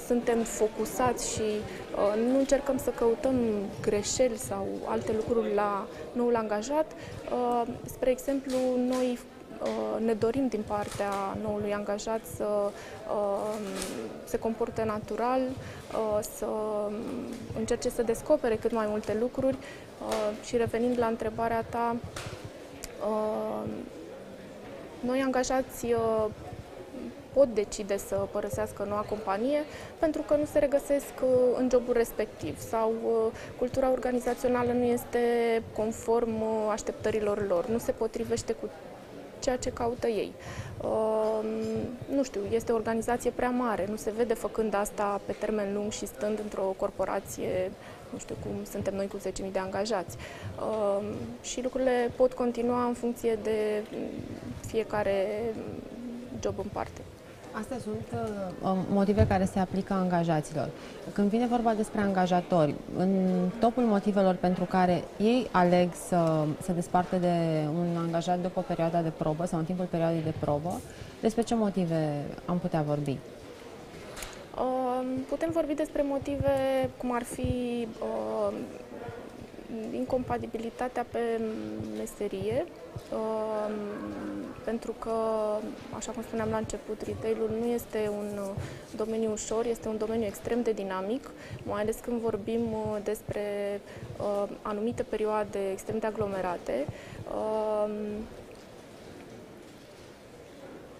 suntem 0.08 0.40
focusați 0.44 1.34
și 1.34 1.42
uh, 1.42 2.22
nu 2.32 2.38
încercăm 2.38 2.78
să 2.78 2.90
căutăm 2.90 3.36
greșeli 3.82 4.38
sau 4.38 4.68
alte 4.86 5.12
lucruri 5.16 5.54
la 5.54 5.88
noul 6.12 6.36
angajat. 6.36 6.92
Uh, 7.32 7.62
spre 7.86 8.10
exemplu, 8.10 8.58
noi 8.88 9.20
uh, 9.62 10.06
ne 10.06 10.14
dorim 10.14 10.48
din 10.48 10.64
partea 10.68 11.38
noului 11.42 11.74
angajat 11.74 12.22
să 12.36 12.48
uh, 13.10 13.60
se 14.24 14.40
comporte 14.40 14.84
natural, 14.84 15.42
uh, 15.42 16.20
să 16.38 16.48
încerce 17.58 17.90
să 17.90 18.02
descopere 18.02 18.56
cât 18.56 18.72
mai 18.72 18.86
multe 18.90 19.18
lucruri 19.20 19.58
și 20.44 20.58
revenind 20.58 20.98
la 21.00 21.06
întrebarea 21.06 21.64
ta, 21.70 21.96
noi 25.06 25.22
angajați 25.22 25.86
uh, 25.86 26.26
pot 27.34 27.54
decide 27.54 27.98
să 27.98 28.16
părăsească 28.16 28.86
noua 28.88 29.06
companie 29.10 29.64
pentru 30.00 30.22
că 30.22 30.36
nu 30.36 30.46
se 30.46 30.60
regăsesc 30.60 31.14
uh, 31.22 31.30
în 31.58 31.70
jobul 31.72 31.94
respectiv 31.94 32.60
sau 32.60 32.94
uh, 33.04 33.32
cultura 33.58 33.92
organizațională 33.92 34.72
nu 34.72 34.84
este 34.84 35.20
conform 35.76 36.44
așteptărilor 36.72 37.48
lor, 37.48 37.68
nu 37.68 37.78
se 37.78 37.92
potrivește 37.92 38.54
cu 38.54 38.70
ceea 39.46 39.58
ce 39.58 39.72
caută 39.72 40.08
ei. 40.08 40.34
Nu 42.16 42.24
știu, 42.24 42.42
este 42.52 42.72
o 42.72 42.76
organizație 42.76 43.32
prea 43.32 43.50
mare, 43.50 43.86
nu 43.90 43.96
se 43.96 44.14
vede 44.18 44.34
făcând 44.34 44.74
asta 44.74 45.22
pe 45.26 45.32
termen 45.40 45.74
lung 45.74 45.92
și 45.92 46.06
stând 46.06 46.40
într-o 46.40 46.74
corporație 46.78 47.72
nu 48.10 48.18
știu 48.20 48.36
cum 48.40 48.52
suntem 48.70 48.96
noi 48.96 49.08
cu 49.08 49.18
10.000 49.18 49.52
de 49.52 49.60
angajați. 49.60 50.18
Uh, 50.60 51.06
și 51.42 51.62
lucrurile 51.62 52.12
pot 52.16 52.34
continua 52.34 52.86
în 52.86 52.94
funcție 52.94 53.40
de 53.44 53.84
fiecare 54.68 55.42
job 56.42 56.60
în 56.60 56.70
parte. 56.74 57.02
Astea 57.60 57.78
sunt 57.84 58.06
uh, 58.14 58.70
um, 58.70 58.78
motive 58.90 59.28
care 59.28 59.46
se 59.46 59.60
aplică 59.60 59.94
angajaților. 59.94 60.70
Când 61.14 61.30
vine 61.30 61.48
vorba 61.48 61.74
despre 61.74 62.02
angajatori, 62.02 62.76
în 62.98 63.10
topul 63.60 63.84
motivelor 63.84 64.36
pentru 64.36 64.64
care 64.64 65.04
ei 65.18 65.48
aleg 65.52 65.90
să 66.08 66.46
se 66.62 66.74
desparte 66.74 67.18
de 67.18 67.68
un 67.78 67.98
angajat 67.98 68.40
după 68.40 68.62
perioada 68.62 69.02
de 69.02 69.12
probă 69.18 69.46
sau 69.46 69.60
în 69.60 69.66
timpul 69.66 69.86
perioadei 69.86 70.22
de 70.24 70.34
probă, 70.40 70.82
despre 71.22 71.42
ce 71.42 71.56
motive 71.56 72.26
am 72.46 72.58
putea 72.60 72.82
vorbi? 72.82 73.18
Putem 75.30 75.50
vorbi 75.52 75.74
despre 75.74 76.04
motive 76.08 76.90
cum 76.98 77.14
ar 77.14 77.24
fi 77.24 77.88
uh, 78.00 78.54
incompatibilitatea 79.94 81.06
pe 81.12 81.42
meserie, 81.98 82.66
uh, 83.12 83.74
pentru 84.64 84.96
că, 85.00 85.12
așa 85.98 86.12
cum 86.12 86.24
spuneam 86.24 86.50
la 86.50 86.58
început, 86.58 87.02
retail-ul 87.02 87.52
nu 87.60 87.66
este 87.66 88.12
un 88.18 88.40
domeniu 88.96 89.32
ușor, 89.32 89.66
este 89.66 89.88
un 89.88 89.98
domeniu 89.98 90.26
extrem 90.26 90.62
de 90.62 90.72
dinamic, 90.72 91.32
mai 91.64 91.82
ales 91.82 91.98
când 92.02 92.22
vorbim 92.22 92.74
uh, 92.74 92.98
despre 93.04 93.82
uh, 94.20 94.50
anumite 94.62 95.04
perioade 95.04 95.60
extrem 95.72 95.98
de 95.98 96.08
aglomerate. 96.08 96.86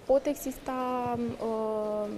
Uh, 0.06 0.16
pot 0.16 0.26
exista 0.26 1.18
uh, 1.40 2.08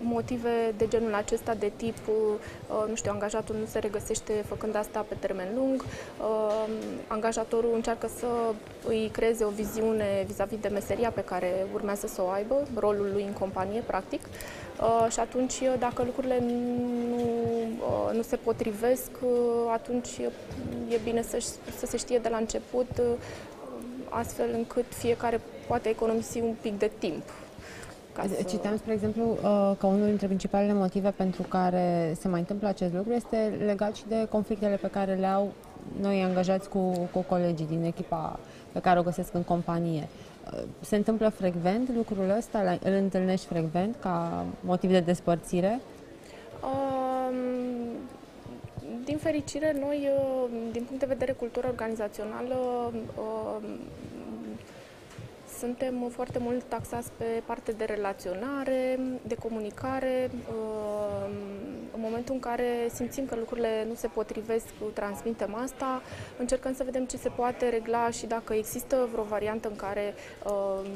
motive 0.00 0.74
de 0.76 0.88
genul 0.88 1.14
acesta 1.14 1.54
de 1.54 1.72
tip, 1.76 1.96
uh, 2.08 2.88
nu 2.88 2.94
știu, 2.94 3.10
angajatul 3.10 3.56
nu 3.58 3.64
se 3.66 3.78
regăsește 3.78 4.32
făcând 4.46 4.76
asta 4.76 5.04
pe 5.08 5.16
termen 5.18 5.48
lung, 5.54 5.84
uh, 6.20 6.68
angajatorul 7.06 7.70
încearcă 7.74 8.08
să 8.18 8.26
îi 8.86 9.08
creeze 9.12 9.44
o 9.44 9.48
viziune 9.48 10.24
vis-a-vis 10.26 10.56
-vis 10.56 10.60
de 10.60 10.68
meseria 10.68 11.10
pe 11.10 11.24
care 11.24 11.66
urmează 11.72 12.06
să 12.06 12.22
o 12.22 12.28
aibă, 12.28 12.54
rolul 12.74 13.08
lui 13.12 13.22
în 13.22 13.32
companie, 13.32 13.80
practic. 13.80 14.20
Uh, 14.80 15.10
și 15.10 15.20
atunci, 15.20 15.62
dacă 15.78 16.02
lucrurile 16.02 16.38
nu, 16.40 17.22
uh, 17.78 18.14
nu 18.14 18.22
se 18.22 18.36
potrivesc, 18.36 19.10
uh, 19.22 19.30
atunci 19.72 20.18
e 20.88 20.98
bine 21.04 21.22
să, 21.22 21.38
să 21.78 21.86
se 21.86 21.96
știe 21.96 22.18
de 22.18 22.28
la 22.28 22.36
început 22.36 22.88
uh, 22.98 23.06
astfel 24.10 24.48
încât 24.54 24.84
fiecare 24.88 25.40
poate 25.66 25.88
economisi 25.88 26.40
un 26.40 26.54
pic 26.60 26.78
de 26.78 26.90
timp. 26.98 27.22
Ca 28.12 28.24
să... 28.36 28.42
Citeam, 28.42 28.76
spre 28.76 28.92
exemplu, 28.92 29.22
uh, 29.30 29.72
că 29.78 29.86
unul 29.86 30.06
dintre 30.06 30.26
principalele 30.26 30.72
motive 30.72 31.10
pentru 31.10 31.42
care 31.42 32.14
se 32.20 32.28
mai 32.28 32.38
întâmplă 32.38 32.68
acest 32.68 32.94
lucru 32.94 33.12
este 33.12 33.58
legat 33.64 33.94
și 33.94 34.02
de 34.08 34.26
conflictele 34.30 34.76
pe 34.76 34.88
care 34.88 35.14
le 35.14 35.26
au 35.26 35.52
noi 36.00 36.22
angajați 36.22 36.68
cu, 36.68 37.08
cu 37.12 37.20
colegii 37.28 37.66
din 37.66 37.84
echipa 37.84 38.38
pe 38.72 38.80
care 38.80 38.98
o 38.98 39.02
găsesc 39.02 39.34
în 39.34 39.42
companie. 39.42 40.08
Uh, 40.52 40.62
se 40.80 40.96
întâmplă 40.96 41.28
frecvent 41.28 41.90
lucrul 41.96 42.34
ăsta? 42.38 42.78
Îl 42.82 42.92
întâlnești 42.92 43.46
frecvent 43.46 43.96
ca 44.00 44.44
motiv 44.60 44.90
de 44.90 45.00
despărțire? 45.00 45.80
Um, 46.62 46.87
din 49.08 49.18
fericire, 49.18 49.76
noi, 49.80 50.08
uh, 50.16 50.48
din 50.72 50.84
punct 50.84 51.00
de 51.00 51.14
vedere 51.14 51.32
cultură 51.32 51.66
organizațională, 51.66 52.92
suntem 55.58 56.08
foarte 56.10 56.38
mult 56.38 56.62
taxați 56.68 57.10
pe 57.16 57.42
parte 57.46 57.72
de 57.72 57.84
relaționare, 57.84 58.98
de 59.22 59.34
comunicare. 59.34 60.30
Uh, 60.32 61.30
în 61.94 62.00
momentul 62.00 62.34
în 62.34 62.40
care 62.40 62.88
simțim 62.94 63.26
că 63.26 63.34
lucrurile 63.34 63.84
nu 63.88 63.94
se 63.94 64.06
potrivesc, 64.06 64.66
transmitem 64.92 65.54
asta, 65.54 66.02
încercăm 66.38 66.74
să 66.74 66.84
vedem 66.84 67.04
ce 67.04 67.16
se 67.16 67.28
poate 67.28 67.68
regla 67.68 68.10
și 68.10 68.26
dacă 68.26 68.52
există 68.52 69.08
vreo 69.12 69.24
variantă 69.24 69.68
în 69.68 69.76
care 69.76 70.14
uh, 70.44 70.86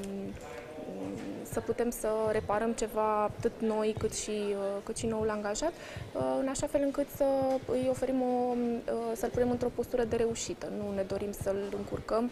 să 1.53 1.61
putem 1.61 1.91
să 1.91 2.09
reparăm 2.33 2.73
ceva 2.73 3.23
atât 3.23 3.53
noi 3.59 3.95
cât 3.99 4.15
și, 4.15 4.31
uh, 4.31 4.83
cât 4.85 4.97
și 4.97 5.07
noul 5.07 5.31
angajat, 5.31 5.73
uh, 5.73 6.23
în 6.41 6.49
așa 6.49 6.67
fel 6.67 6.81
încât 6.85 7.07
să 7.17 7.25
îi 7.67 7.87
oferim 7.91 8.23
o, 8.23 8.55
uh, 8.55 8.93
să-l 9.15 9.29
punem 9.29 9.51
într-o 9.51 9.71
postură 9.75 10.05
de 10.05 10.17
reușită. 10.17 10.67
Nu 10.79 10.95
ne 10.95 11.03
dorim 11.03 11.33
să-l 11.43 11.73
încurcăm, 11.77 12.31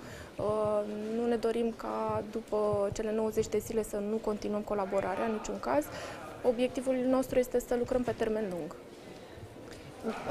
nu 1.17 1.26
ne 1.26 1.37
dorim 1.37 1.75
ca 1.76 2.23
după 2.31 2.90
cele 2.93 3.12
90 3.12 3.49
de 3.49 3.59
zile 3.59 3.83
să 3.83 4.02
nu 4.11 4.17
continuăm 4.17 4.61
colaborarea, 4.61 5.25
în 5.25 5.33
niciun 5.33 5.59
caz. 5.61 5.85
Obiectivul 6.43 6.97
nostru 7.09 7.38
este 7.38 7.61
să 7.61 7.75
lucrăm 7.79 8.02
pe 8.02 8.12
termen 8.12 8.45
lung. 8.50 8.76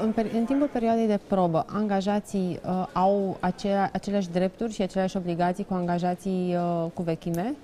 În, 0.00 0.14
în 0.34 0.44
timpul 0.44 0.68
perioadei 0.68 1.06
de 1.06 1.20
probă, 1.26 1.64
angajații 1.68 2.60
uh, 2.64 2.86
au 2.92 3.36
acelea, 3.40 3.90
aceleași 3.92 4.30
drepturi 4.30 4.72
și 4.72 4.82
aceleași 4.82 5.16
obligații 5.16 5.64
cu 5.64 5.74
angajații 5.74 6.56
uh, 6.56 6.90
cu 6.94 7.02
vechime? 7.02 7.54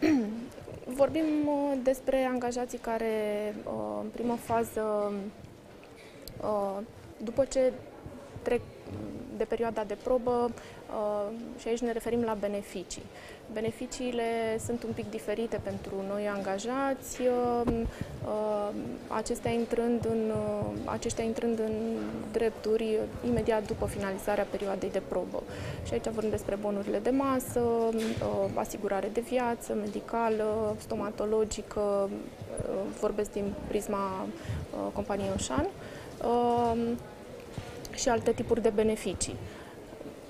Vorbim 1.00 1.24
uh, 1.46 1.78
despre 1.82 2.24
angajații 2.24 2.78
care, 2.78 3.54
uh, 3.64 3.98
în 4.02 4.08
primă 4.08 4.34
fază, 4.34 5.12
uh, 6.40 6.78
după 7.24 7.44
ce 7.44 7.72
trec 8.46 8.60
de 9.36 9.44
perioada 9.44 9.84
de 9.84 9.96
probă, 10.02 10.50
și 11.58 11.68
aici 11.68 11.78
ne 11.78 11.92
referim 11.92 12.22
la 12.22 12.36
beneficii. 12.40 13.02
Beneficiile 13.52 14.58
sunt 14.64 14.82
un 14.82 14.90
pic 14.94 15.10
diferite 15.10 15.60
pentru 15.62 15.94
noi 16.08 16.28
angajați, 16.28 17.20
um, 17.20 17.72
um, 17.74 18.74
acestea 19.08 19.50
intrând 19.50 20.04
în, 20.04 20.30
uh, 20.30 20.66
aceștia 20.84 21.24
intrând 21.24 21.58
în 21.58 21.72
drepturi 22.32 22.98
imediat 23.26 23.66
după 23.66 23.86
finalizarea 23.86 24.46
perioadei 24.50 24.90
de 24.90 25.02
probă. 25.08 25.42
Și 25.84 25.92
aici 25.92 26.08
vorbim 26.08 26.30
despre 26.30 26.54
bonurile 26.54 26.98
de 26.98 27.10
masă, 27.10 27.60
uh, 27.60 28.50
asigurare 28.54 29.10
de 29.12 29.20
viață, 29.20 29.74
medicală, 29.74 30.76
stomatologică, 30.78 31.80
uh, 31.80 32.74
vorbesc 33.00 33.32
din 33.32 33.52
prisma 33.68 34.26
companiei 34.92 35.30
Oșan, 35.34 35.66
um, 36.24 36.78
și 37.96 38.08
alte 38.08 38.32
tipuri 38.32 38.62
de 38.62 38.72
beneficii. 38.74 39.36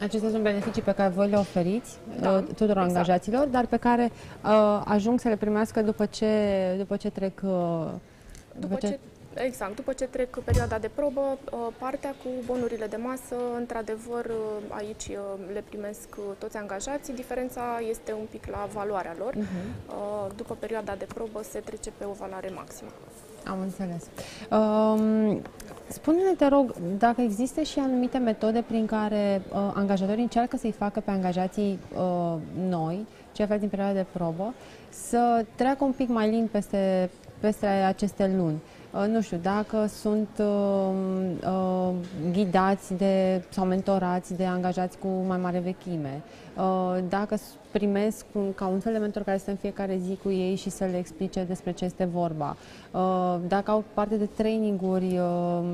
Acestea 0.00 0.30
sunt 0.30 0.42
beneficii 0.42 0.82
pe 0.82 0.92
care 0.92 1.08
voi 1.08 1.28
le 1.28 1.36
oferiți 1.36 1.98
da, 2.20 2.30
uh, 2.30 2.44
tuturor 2.44 2.76
exact. 2.76 2.88
angajaților, 2.88 3.46
dar 3.46 3.66
pe 3.66 3.76
care 3.76 4.12
uh, 4.44 4.82
ajung 4.84 5.20
să 5.20 5.28
le 5.28 5.36
primească 5.36 5.82
după 5.82 6.06
ce, 6.06 6.26
după 6.78 6.96
ce 6.96 7.10
trec... 7.10 7.40
Uh, 7.44 7.50
după, 7.50 8.66
după 8.66 8.74
ce... 8.74 8.86
ce 8.86 8.98
Exact. 9.34 9.74
După 9.76 9.92
ce 9.92 10.04
trec 10.04 10.38
perioada 10.38 10.78
de 10.78 10.90
probă, 10.94 11.20
uh, 11.52 11.58
partea 11.78 12.10
cu 12.10 12.28
bonurile 12.46 12.86
de 12.86 12.96
masă, 12.96 13.36
într-adevăr, 13.56 14.24
uh, 14.24 14.62
aici 14.68 15.10
le 15.52 15.64
primesc 15.68 16.08
toți 16.38 16.56
angajații. 16.56 17.14
Diferența 17.14 17.80
este 17.90 18.12
un 18.12 18.26
pic 18.30 18.46
la 18.46 18.68
valoarea 18.72 19.14
lor. 19.18 19.34
Uh-huh. 19.34 20.36
După 20.36 20.56
perioada 20.58 20.94
de 20.98 21.06
probă 21.14 21.40
se 21.42 21.58
trece 21.58 21.90
pe 21.98 22.04
o 22.04 22.12
valoare 22.12 22.50
maximă. 22.54 22.90
Am 23.48 23.58
înțeles. 23.60 24.04
Um, 24.50 25.42
Spune-ne, 25.88 26.34
te 26.36 26.46
rog, 26.46 26.74
dacă 26.98 27.20
există 27.20 27.62
și 27.62 27.78
anumite 27.78 28.18
metode 28.18 28.64
prin 28.66 28.86
care 28.86 29.42
uh, 29.48 29.70
angajatorii 29.74 30.22
încearcă 30.22 30.56
să-i 30.56 30.72
facă 30.72 31.00
pe 31.00 31.10
angajații 31.10 31.78
uh, 31.96 32.34
noi, 32.68 33.06
cei 33.32 33.44
aflați 33.44 33.60
din 33.60 33.70
perioada 33.70 33.94
de 33.94 34.06
probă, 34.12 34.54
să 34.90 35.44
treacă 35.54 35.84
un 35.84 35.92
pic 35.92 36.08
mai 36.08 36.30
lin 36.30 36.48
peste, 36.52 37.10
peste 37.40 37.66
aceste 37.66 38.34
luni. 38.36 38.54
uh, 38.54 38.75
nu 39.04 39.20
știu, 39.20 39.38
dacă 39.42 39.86
sunt 39.86 40.28
uh, 40.38 40.90
uh, 41.42 41.94
ghidați 42.32 42.94
de, 42.94 43.42
sau 43.48 43.64
mentorați 43.64 44.34
de 44.34 44.44
angajați 44.44 44.98
cu 44.98 45.08
mai 45.26 45.38
mare 45.38 45.58
vechime, 45.58 46.22
uh, 46.56 46.98
dacă 47.08 47.36
primesc 47.70 48.24
un, 48.32 48.54
ca 48.54 48.66
un 48.66 48.80
fel 48.80 48.92
de 48.92 48.98
mentor 48.98 49.22
care 49.22 49.38
să 49.38 49.50
în 49.50 49.56
fiecare 49.56 49.98
zi 50.06 50.18
cu 50.22 50.30
ei 50.30 50.54
și 50.54 50.70
să 50.70 50.84
le 50.84 50.98
explice 50.98 51.44
despre 51.44 51.72
ce 51.72 51.84
este 51.84 52.04
vorba, 52.04 52.56
uh, 52.90 53.36
dacă 53.48 53.70
au 53.70 53.84
parte 53.94 54.16
de 54.16 54.28
traininguri, 54.36 55.18
uh, 55.18 55.64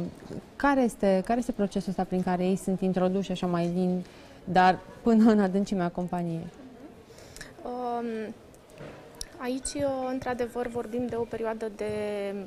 care, 0.57 0.81
este, 0.81 1.23
care 1.25 1.39
este 1.39 1.53
procesul 1.53 1.91
ăsta 1.91 2.05
prin 2.05 2.23
care 2.23 2.45
ei 2.45 2.57
sunt 2.57 2.81
introduși 2.81 3.31
așa 3.31 3.47
mai 3.47 3.71
lin, 3.75 4.05
dar 4.45 4.79
până 5.03 5.31
în 5.31 5.41
adâncimea 5.41 5.89
companiei? 5.89 6.47
Um, 7.65 8.35
Aici, 9.43 9.75
uh, 9.75 10.09
într-adevăr, 10.11 10.67
vorbim 10.67 11.07
de 11.07 11.17
o 11.17 11.23
perioadă 11.23 11.71
de 11.77 11.85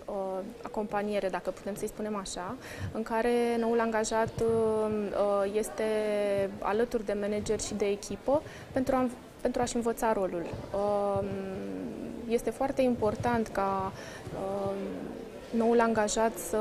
uh, 0.06 0.40
acompaniere, 0.62 1.30
dacă 1.30 1.50
putem 1.50 1.76
să-i 1.76 1.88
spunem 1.88 2.16
așa, 2.16 2.56
în 2.92 3.04
care 3.04 3.58
noul 3.60 3.80
angajat 3.80 4.42
uh, 4.42 4.92
uh, 5.12 5.52
este 5.54 5.84
alături 6.60 7.06
de 7.06 7.18
manager 7.22 7.60
și 7.60 7.74
de 7.74 7.86
echipă 7.86 8.42
pentru, 8.72 8.96
a, 8.96 9.10
pentru 9.42 9.62
a-și 9.62 9.76
învăța 9.76 10.14
rolul. 10.14 10.46
Uh, 10.74 11.28
este 12.28 12.50
foarte 12.50 12.82
important 12.82 13.48
ca 13.48 13.92
uh, 14.34 14.76
noul 15.58 15.80
angajat 15.80 16.38
să 16.50 16.60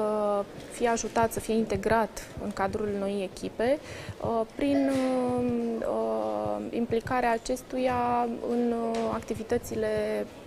fie 0.73 0.89
ajutat, 0.89 1.33
să 1.33 1.41
fie 1.41 1.55
integrat 1.55 2.27
în 2.45 2.51
cadrul 2.53 2.89
noii 2.99 3.31
echipe 3.33 3.79
uh, 4.21 4.41
prin 4.55 4.91
uh, 4.91 5.45
uh, 5.81 6.67
implicarea 6.71 7.33
acestuia 7.33 8.29
în 8.51 8.75
activitățile 9.13 9.89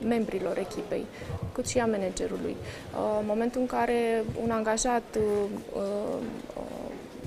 membrilor 0.07 0.57
echipei, 0.57 1.05
cât 1.51 1.67
și 1.67 1.79
a 1.79 1.85
managerului. 1.85 2.55
În 3.19 3.25
momentul 3.25 3.61
în 3.61 3.67
care 3.67 4.23
un 4.43 4.49
angajat 4.49 5.17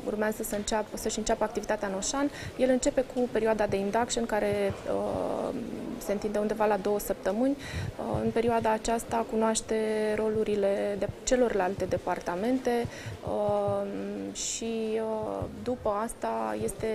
urmează 0.07 0.43
să 0.43 0.57
înceapă, 0.57 0.97
să-și 0.97 1.19
înceapă 1.19 1.45
activitatea 1.45 1.89
în 1.89 1.95
Oșan, 1.95 2.31
el 2.57 2.69
începe 2.69 3.01
cu 3.15 3.29
perioada 3.33 3.67
de 3.67 3.77
induction, 3.77 4.27
care 4.27 4.73
uh, 4.95 5.55
se 6.01 6.13
întinde 6.13 6.39
undeva 6.39 6.67
la 6.67 6.77
două 6.77 6.99
săptămâni. 6.99 7.57
Uh, 7.57 8.21
în 8.25 8.31
perioada 8.31 8.73
aceasta 8.73 9.27
cunoaște 9.31 9.75
rolurile 10.17 10.97
de 10.99 11.09
celorlalte 11.25 11.85
departamente 11.85 12.87
uh, 13.25 13.87
și 14.35 15.01
uh, 15.01 15.45
după 15.63 15.89
asta 16.05 16.57
este 16.63 16.87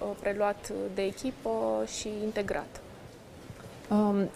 uh, 0.00 0.08
preluat 0.20 0.72
de 0.94 1.02
echipă 1.02 1.84
și 1.98 2.08
integrat. 2.24 2.80
Um, 3.92 4.30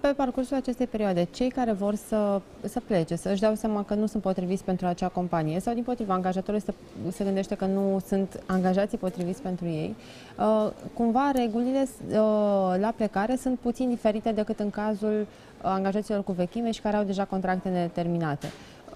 pe 0.00 0.08
parcursul 0.08 0.56
acestei 0.56 0.86
perioade, 0.86 1.28
cei 1.30 1.48
care 1.48 1.72
vor 1.72 1.94
să, 1.94 2.40
să 2.60 2.80
plece, 2.80 3.16
să 3.16 3.28
își 3.28 3.40
dau 3.40 3.54
seama 3.54 3.84
că 3.84 3.94
nu 3.94 4.06
sunt 4.06 4.22
potriviți 4.22 4.64
pentru 4.64 4.86
acea 4.86 5.08
companie 5.08 5.60
sau, 5.60 5.74
din 5.74 5.82
potriva, 5.82 6.14
angajatorul 6.14 6.60
se, 6.60 6.74
se 7.12 7.24
gândește 7.24 7.54
că 7.54 7.66
nu 7.66 8.02
sunt 8.06 8.42
angajații 8.46 8.98
potriviți 8.98 9.42
pentru 9.42 9.66
ei, 9.66 9.94
uh, 10.38 10.70
cumva 10.92 11.30
regulile 11.34 11.88
uh, 12.06 12.14
la 12.78 12.92
plecare 12.96 13.36
sunt 13.36 13.58
puțin 13.58 13.88
diferite 13.88 14.32
decât 14.32 14.60
în 14.60 14.70
cazul 14.70 15.26
angajaților 15.62 16.24
cu 16.24 16.32
vechime 16.32 16.70
și 16.70 16.80
care 16.80 16.96
au 16.96 17.04
deja 17.04 17.24
contracte 17.24 17.68
nedeterminate. 17.68 18.46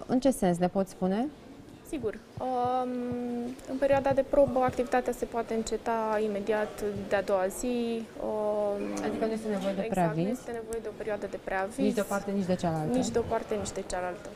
În 0.05 0.19
ce 0.19 0.29
sens 0.29 0.57
ne 0.57 0.67
poți 0.67 0.91
spune? 0.91 1.27
Sigur. 1.89 2.17
Um, 2.39 2.91
în 3.71 3.77
perioada 3.79 4.11
de 4.11 4.25
probă, 4.29 4.59
activitatea 4.59 5.13
se 5.13 5.25
poate 5.25 5.53
înceta 5.53 6.21
imediat 6.23 6.83
de 7.09 7.15
a 7.15 7.21
doua 7.21 7.47
zi. 7.47 8.05
Um, 8.23 8.81
adică 9.05 9.25
nu 9.25 9.31
este 9.31 9.47
nevoie 9.49 9.73
de 9.73 9.81
exact, 9.81 9.91
preaviz? 9.91 10.23
nu 10.23 10.29
este 10.29 10.51
nevoie 10.51 10.79
de 10.81 10.87
o 10.87 10.95
perioadă 10.97 11.27
de 11.31 11.39
preaviz. 11.43 11.75
Nici 11.77 11.93
de 11.93 12.01
o 12.01 12.03
parte, 12.03 12.31
nici 12.31 12.45
de 12.45 12.55
cealaltă? 12.55 12.97
Nici 12.97 13.09
de 13.09 13.19
o 13.19 13.21
parte, 13.21 13.55
nici 13.55 13.71
de 13.71 13.83
cealaltă. 13.89 14.29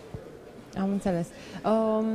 Am 0.78 0.90
înțeles. 0.90 1.28
Um, 1.66 2.08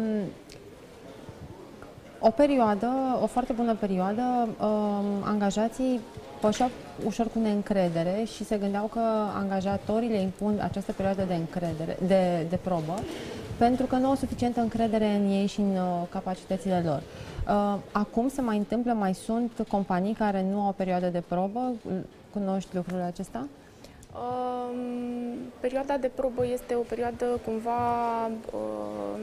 o 2.18 2.30
perioadă, 2.30 2.88
o 3.22 3.26
foarte 3.26 3.52
bună 3.52 3.74
perioadă, 3.74 4.48
um, 4.60 5.06
angajații 5.24 6.00
pășeau 6.40 6.70
ușor 7.06 7.26
cu 7.28 7.38
neîncredere 7.38 8.24
și 8.34 8.44
se 8.44 8.56
gândeau 8.56 8.86
că 8.86 9.00
angajatorii 9.34 10.08
le 10.08 10.20
impun 10.20 10.60
această 10.62 10.92
perioadă 10.92 11.22
de 11.22 11.34
încredere, 11.34 11.96
de, 12.06 12.46
de 12.48 12.58
probă, 12.62 12.94
pentru 13.58 13.86
că 13.86 13.96
nu 13.96 14.08
au 14.08 14.14
suficientă 14.14 14.60
încredere 14.60 15.06
în 15.06 15.30
ei 15.30 15.46
și 15.46 15.60
în 15.60 15.70
uh, 15.70 16.02
capacitățile 16.10 16.82
lor. 16.84 17.02
Uh, 17.48 17.78
acum 17.92 18.28
se 18.28 18.40
mai 18.40 18.56
întâmplă, 18.56 18.92
mai 18.92 19.14
sunt 19.14 19.50
companii 19.68 20.14
care 20.14 20.46
nu 20.50 20.60
au 20.60 20.68
o 20.68 20.72
perioadă 20.72 21.06
de 21.06 21.22
probă? 21.28 21.72
Cunoști 22.32 22.76
lucrul 22.76 23.00
acesta? 23.00 23.46
Uh, 24.12 24.78
perioada 25.60 25.96
de 25.96 26.10
probă 26.14 26.46
este 26.46 26.74
o 26.74 26.80
perioadă 26.80 27.24
cumva 27.44 28.26
uh, 28.26 29.18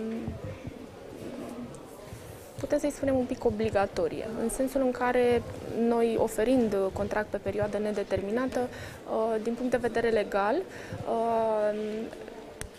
putem 2.60 2.80
să-i 2.80 2.92
spunem 2.92 3.16
un 3.16 3.26
pic 3.26 3.46
obligatorie, 3.46 4.28
în 4.42 4.50
sensul 4.50 4.82
în 4.82 4.92
care 4.92 5.42
noi, 5.88 6.16
oferind 6.18 6.76
contract 6.94 7.28
pe 7.28 7.38
perioadă 7.38 7.78
nedeterminată, 7.78 8.60
uh, 8.60 9.42
din 9.44 9.54
punct 9.54 9.72
de 9.72 9.88
vedere 9.88 10.10
legal, 10.10 10.56
uh, 10.56 11.80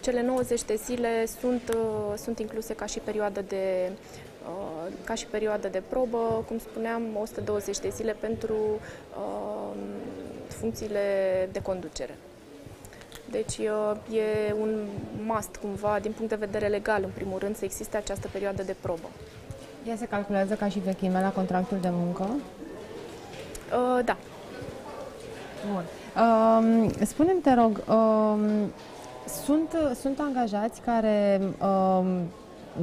cele 0.01 0.23
90 0.23 0.63
de 0.65 0.75
zile 0.85 1.27
sunt, 1.41 1.75
uh, 1.77 2.15
sunt 2.17 2.39
incluse 2.39 2.75
ca 2.75 2.87
și 2.87 2.99
perioadă 2.99 3.45
de 3.49 3.91
ca 5.05 5.15
și 5.15 5.27
perioadă 5.27 5.69
de 5.69 5.83
probă, 5.89 6.45
cum 6.49 6.59
spuneam, 6.59 7.03
120 7.21 7.79
de 7.79 7.89
zile 7.89 8.17
pentru 8.21 8.55
funcțiile 10.49 11.01
de 11.53 11.63
conducere. 11.63 12.15
Deci 13.31 13.57
e 13.59 14.53
un 14.61 14.87
must 15.27 15.57
cumva, 15.57 15.99
din 16.03 16.13
punct 16.13 16.31
de 16.31 16.47
vedere 16.47 16.67
legal, 16.67 17.03
în 17.03 17.11
primul 17.15 17.39
rând, 17.39 17.57
să 17.57 17.65
existe 17.65 17.97
această 17.97 18.29
perioadă 18.33 18.63
de 18.63 18.77
probă. 18.81 19.09
Ea 19.89 19.97
se 19.97 20.07
calculează 20.07 20.55
ca 20.55 20.69
și 20.69 20.79
vechime 20.79 21.21
la 21.21 21.33
contractul 21.33 21.79
de 21.81 21.89
muncă? 21.91 22.23
Uh, 23.73 24.05
da. 24.05 24.17
Bun. 25.73 25.85
Uh, 26.17 26.91
spune-mi, 27.07 27.41
te 27.41 27.55
rog, 27.55 27.83
uh, 27.89 28.69
sunt, 29.27 29.77
sunt 30.01 30.21
angajați 30.21 30.81
care 30.81 31.41
uh, 31.61 32.07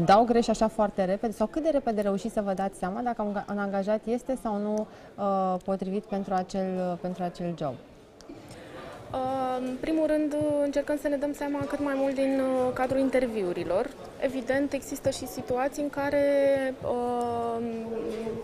dau 0.05 0.23
greș 0.23 0.47
așa 0.47 0.67
foarte 0.67 1.05
repede 1.05 1.33
sau 1.33 1.47
cât 1.47 1.63
de 1.63 1.69
repede 1.69 2.01
reușiți 2.01 2.33
să 2.33 2.41
vă 2.41 2.53
dați 2.53 2.77
seama 2.77 3.01
dacă 3.01 3.43
un 3.49 3.57
angajat 3.57 4.05
este 4.05 4.37
sau 4.41 4.57
nu 4.57 4.87
uh, 5.17 5.55
potrivit 5.63 6.03
pentru 6.03 6.33
acel, 6.33 6.97
pentru 7.01 7.23
acel 7.23 7.53
job? 7.57 7.73
În 9.59 9.77
primul 9.79 10.07
rând, 10.07 10.35
încercăm 10.63 10.97
să 11.01 11.07
ne 11.07 11.15
dăm 11.15 11.33
seama 11.33 11.59
cât 11.59 11.79
mai 11.79 11.93
mult 11.97 12.15
din 12.15 12.39
uh, 12.39 12.73
cadrul 12.73 12.99
interviurilor. 12.99 13.89
Evident, 14.19 14.73
există 14.73 15.09
și 15.09 15.27
situații 15.27 15.83
în 15.83 15.89
care 15.89 16.23
uh, 16.83 17.65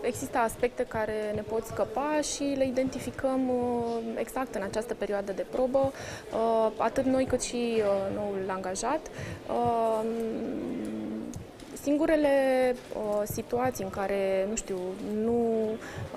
există 0.01 0.37
aspecte 0.37 0.83
care 0.83 1.31
ne 1.35 1.41
pot 1.41 1.65
scăpa 1.65 2.19
și 2.35 2.43
le 2.57 2.65
identificăm 2.65 3.49
uh, 3.49 3.85
exact 4.15 4.55
în 4.55 4.61
această 4.61 4.93
perioadă 4.93 5.31
de 5.31 5.45
probă, 5.49 5.91
atât 6.77 7.05
noi 7.05 7.25
cât 7.25 7.41
și 7.41 7.81
noul 8.13 8.43
angajat. 8.47 8.99
Singurele 11.81 12.29
uh, 12.95 13.21
situații 13.23 13.83
în 13.83 13.89
care, 13.89 14.45
nu 14.49 14.55
știu, 14.55 14.77
nu 15.23 15.69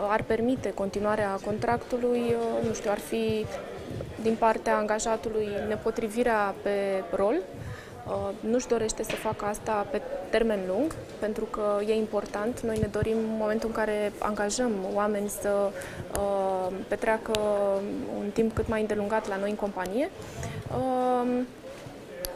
ar 0.09 0.23
permite 0.23 0.73
continuarea 0.73 1.38
contractului, 1.45 2.21
uh, 2.21 2.67
nu 2.67 2.75
știu, 2.75 2.91
ar 2.91 2.99
fi 2.99 3.47
din 4.22 4.35
partea 4.35 4.76
angajatului 4.76 5.48
nepotrivirea 5.68 6.55
pe 6.62 7.05
rol, 7.14 7.35
uh, 8.07 8.28
nu-și 8.40 8.68
dorește 8.68 9.02
să 9.02 9.14
facă 9.14 9.44
asta 9.44 9.87
pe 9.90 10.02
termen 10.31 10.61
lung, 10.66 10.94
pentru 11.18 11.44
că 11.44 11.81
e 11.87 11.94
important. 11.94 12.61
Noi 12.61 12.78
ne 12.81 12.87
dorim 12.87 13.16
în 13.16 13.37
momentul 13.38 13.68
în 13.68 13.74
care 13.74 14.12
angajăm 14.18 14.72
oameni 14.94 15.28
să 15.28 15.70
uh, 16.16 16.72
petreacă 16.88 17.38
un 18.18 18.31
timp 18.33 18.55
cât 18.55 18.68
mai 18.68 18.81
îndelungat 18.81 19.28
la 19.28 19.37
noi 19.37 19.50
în 19.50 19.57
companie. 19.57 20.11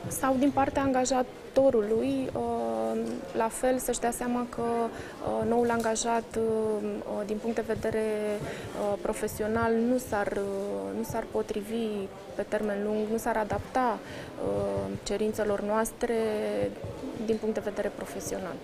Uh, 0.07 0.12
sau 0.21 0.37
din 0.38 0.51
partea 0.51 0.83
angajatorului, 0.83 2.31
uh, 2.33 3.01
la 3.37 3.49
fel 3.49 3.79
să-și 3.79 4.01
dea 4.01 4.11
seama 4.11 4.47
că 4.49 4.62
uh, 4.62 5.49
noul 5.49 5.71
angajat, 5.71 6.38
uh, 6.38 7.27
din 7.27 7.37
punct 7.37 7.57
de 7.57 7.64
vedere 7.66 8.05
profesional, 9.01 9.73
nu 9.75 9.99
s-ar, 9.99 10.38
nu 10.97 11.03
s-ar 11.03 11.25
potrivi 11.31 12.09
pe 12.35 12.42
termen 12.49 12.85
lung, 12.85 13.09
nu 13.11 13.16
s-ar 13.16 13.37
adapta 13.37 13.99
cerințelor 15.03 15.61
noastre 15.61 16.14
din 17.27 17.37
punct 17.37 17.55
de 17.55 17.61
vedere 17.64 17.92
profesional. 17.97 18.55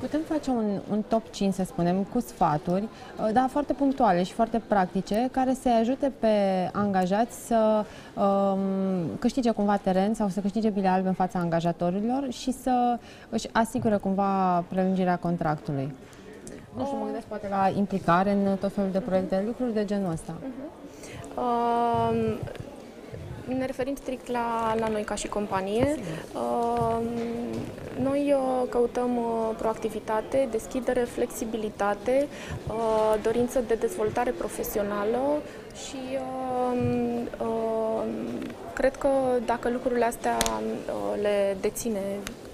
Putem 0.00 0.20
face 0.20 0.50
un, 0.50 0.80
un 0.90 1.02
top 1.08 1.30
5, 1.30 1.54
să 1.54 1.64
spunem, 1.64 2.02
cu 2.02 2.20
sfaturi, 2.20 2.82
uh, 2.82 3.32
dar 3.32 3.48
foarte 3.48 3.72
punctuale 3.72 4.22
și 4.22 4.32
foarte 4.32 4.62
practice, 4.68 5.28
care 5.32 5.56
să-i 5.60 5.72
ajute 5.80 6.12
pe 6.18 6.28
angajați 6.72 7.46
să 7.46 7.84
um, 8.14 8.60
câștige 9.18 9.50
cumva 9.50 9.76
teren 9.76 10.14
sau 10.14 10.28
să 10.28 10.40
câștige 10.40 10.70
bile 10.70 10.88
albe 10.88 11.08
în 11.08 11.14
fața 11.14 11.38
angajatorilor 11.38 12.26
și 12.30 12.52
să 12.52 12.98
își 13.28 13.48
asigure 13.52 13.96
cumva 13.96 14.64
prelungirea 14.68 15.16
contractului. 15.16 15.94
Nu 16.76 16.84
știu, 16.84 16.96
mă 16.96 17.04
gândesc 17.04 17.26
poate 17.26 17.48
la 17.48 17.72
implicare 17.76 18.32
în 18.32 18.56
tot 18.56 18.72
felul 18.72 18.90
de 18.90 19.00
proiecte, 19.00 19.42
lucruri 19.46 19.72
de 19.72 19.84
genul 19.84 20.12
ăsta. 20.12 20.32
Uh-huh. 20.32 20.78
Uh, 21.36 22.36
ne 23.56 23.66
referim 23.66 23.94
strict 23.94 24.28
la, 24.28 24.74
la 24.78 24.88
noi 24.88 25.02
ca 25.02 25.14
și 25.14 25.28
companie. 25.28 25.94
Uh, 26.34 26.98
noi 28.00 28.34
uh, 28.36 28.68
căutăm 28.68 29.16
uh, 29.16 29.54
proactivitate, 29.58 30.48
deschidere, 30.50 31.00
flexibilitate, 31.00 32.28
uh, 32.68 33.14
dorință 33.22 33.60
de 33.66 33.74
dezvoltare 33.74 34.30
profesională 34.30 35.18
și 35.86 35.96
uh, 36.12 36.78
uh, 37.40 38.02
cred 38.74 38.96
că 38.96 39.08
dacă 39.44 39.68
lucrurile 39.70 40.04
astea 40.04 40.36
uh, 40.46 41.20
le 41.22 41.56
deține 41.60 42.00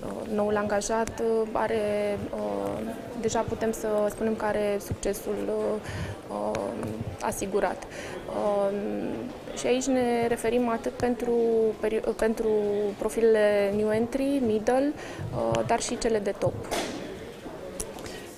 uh, 0.04 0.28
noul 0.34 0.56
angajat, 0.56 1.20
uh, 1.20 1.48
are, 1.52 2.18
uh, 2.34 2.92
deja 3.20 3.40
putem 3.40 3.72
să 3.72 3.88
spunem 4.10 4.34
că 4.34 4.44
are 4.44 4.78
succesul 4.86 5.36
uh, 5.46 5.80
uh, 6.28 6.60
asigurat. 7.20 7.82
Uh, 8.34 8.70
și 9.58 9.66
aici 9.66 9.84
ne 9.84 10.26
referim 10.26 10.68
atât 10.68 10.92
pentru, 10.92 11.32
perio- 11.80 12.16
pentru 12.16 12.48
profilele 12.98 13.72
new 13.76 13.90
entry, 13.92 14.42
middle, 14.46 14.92
uh, 15.36 15.60
dar 15.66 15.80
și 15.80 15.98
cele 15.98 16.18
de 16.18 16.34
top. 16.38 16.54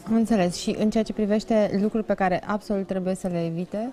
Am 0.09 0.15
înțeles. 0.15 0.57
Și 0.57 0.77
în 0.79 0.91
ceea 0.91 1.05
ce 1.05 1.13
privește 1.13 1.79
lucruri 1.83 2.05
pe 2.05 2.15
care 2.15 2.43
absolut 2.47 2.87
trebuie 2.87 3.15
să 3.15 3.29
le 3.29 3.45
evite, 3.45 3.93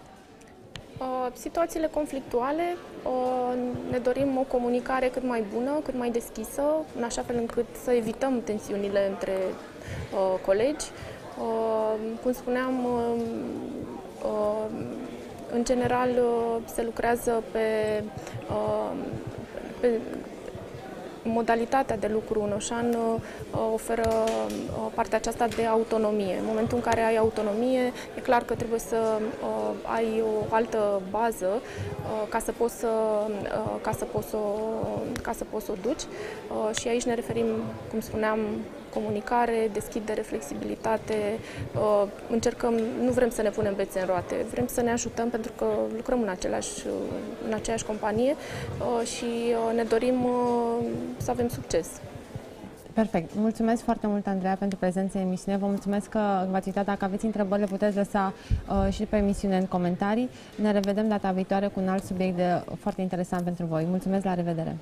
Uh, 1.00 1.28
Situațiile 1.34 1.88
conflictuale, 1.88 2.64
uh, 3.04 3.54
ne 3.92 3.98
dorim 3.98 4.38
o 4.38 4.42
comunicare 4.42 5.08
cât 5.08 5.24
mai 5.24 5.44
bună, 5.54 5.72
cât 5.84 5.98
mai 5.98 6.10
deschisă, 6.10 6.62
în 6.98 7.04
așa 7.04 7.22
fel 7.22 7.36
încât 7.36 7.66
să 7.84 7.92
evităm 7.92 8.42
tensiunile 8.44 9.10
între 9.10 9.34
uh, 9.42 10.40
colegi. 10.46 10.86
Uh, 11.40 11.94
Cum 12.24 12.32
spuneam, 12.32 12.86
uh, 12.86 13.22
uh, 14.24 14.66
în 15.54 15.64
general 15.64 16.10
uh, 16.10 16.62
se 16.74 16.84
lucrează 16.84 17.44
pe, 17.52 17.68
uh, 18.50 18.92
pe 19.80 20.00
modalitatea 21.24 21.98
de 21.98 22.08
lucru 22.08 22.44
în 22.44 22.52
Oșan 22.56 22.94
uh, 22.94 23.22
oferă 23.74 24.10
uh, 24.10 24.92
partea 24.94 25.18
aceasta 25.18 25.48
de 25.48 25.66
autonomie. 25.66 26.36
În 26.40 26.46
momentul 26.46 26.78
în 26.78 26.84
care 26.84 27.02
ai 27.02 27.16
autonomie, 27.18 27.82
e 28.18 28.22
clar 28.22 28.44
că 28.44 28.54
trebuie 28.56 28.80
să 28.80 28.98
uh, 29.42 29.74
ai 29.96 30.24
o 30.26 30.54
altă 30.56 31.02
bază 31.10 31.48
uh, 31.62 32.28
ca 32.30 32.40
să 32.40 32.52
poți 32.52 32.76
să, 32.80 32.88
uh, 33.44 33.76
ca 33.82 33.92
să 33.92 34.06
poți 34.06 34.28
să, 34.30 34.36
o- 34.38 35.22
ca 35.22 35.32
să 35.32 35.44
poți 35.50 35.66
să 35.66 35.72
o 35.72 35.76
duci. 35.82 36.02
Uh, 36.04 36.76
Și 36.80 36.88
aici 36.88 37.04
ne 37.04 37.14
referim, 37.14 37.46
cum 37.90 38.00
spuneam, 38.00 38.40
comunicare, 38.94 39.70
deschidere, 39.74 40.22
flexibilitate. 40.22 41.40
Uh, 41.76 42.08
Încercăm, 42.30 42.74
nu 43.04 43.12
vrem 43.12 43.30
să 43.30 43.42
ne 43.42 43.50
punem 43.50 43.74
bețe 43.76 44.00
în 44.00 44.06
roate, 44.06 44.36
vrem 44.52 44.68
să 44.68 44.82
ne 44.82 44.92
ajutăm 44.92 45.30
pentru 45.30 45.52
că 45.58 45.66
lucrăm 45.96 46.22
în, 46.22 46.30
același, 46.30 46.88
uh, 46.88 46.94
în 47.48 47.54
aceeași 47.54 47.86
companie 47.86 48.36
uh, 48.36 49.08
și 49.08 49.26
uh, 49.26 49.76
ne 49.76 49.84
dorim 49.84 50.24
uh, 50.26 50.86
să 51.18 51.32
avem 51.32 51.48
succes. 51.48 51.88
Perfect. 52.94 53.36
Mulțumesc 53.36 53.84
foarte 53.84 54.08
mult, 54.08 54.28
Andreea, 54.28 54.56
pentru 54.56 54.78
prezența 54.78 55.20
în 55.20 55.26
emisiune. 55.26 55.58
Vă 55.58 55.66
mulțumesc 55.66 56.10
că 56.10 56.48
v-ați 56.52 56.68
uitat. 56.68 56.86
Dacă 56.86 57.06
aveți 57.06 57.26
întrebări, 57.26 57.62
le 57.62 57.68
puteți 57.68 57.96
lăsa 57.96 58.34
uh, 58.70 58.94
și 58.94 59.04
pe 59.04 59.16
emisiune 59.16 59.58
în 59.58 59.66
comentarii. 59.66 60.30
Ne 60.56 60.72
revedem 60.72 61.08
data 61.08 61.32
viitoare 61.32 61.68
cu 61.68 61.80
un 61.80 61.88
alt 61.88 62.04
subiect 62.04 62.36
de, 62.36 62.64
foarte 62.80 63.02
interesant 63.02 63.44
pentru 63.44 63.66
voi. 63.66 63.86
Mulțumesc, 63.90 64.26
la 64.26 64.34
revedere! 64.34 64.78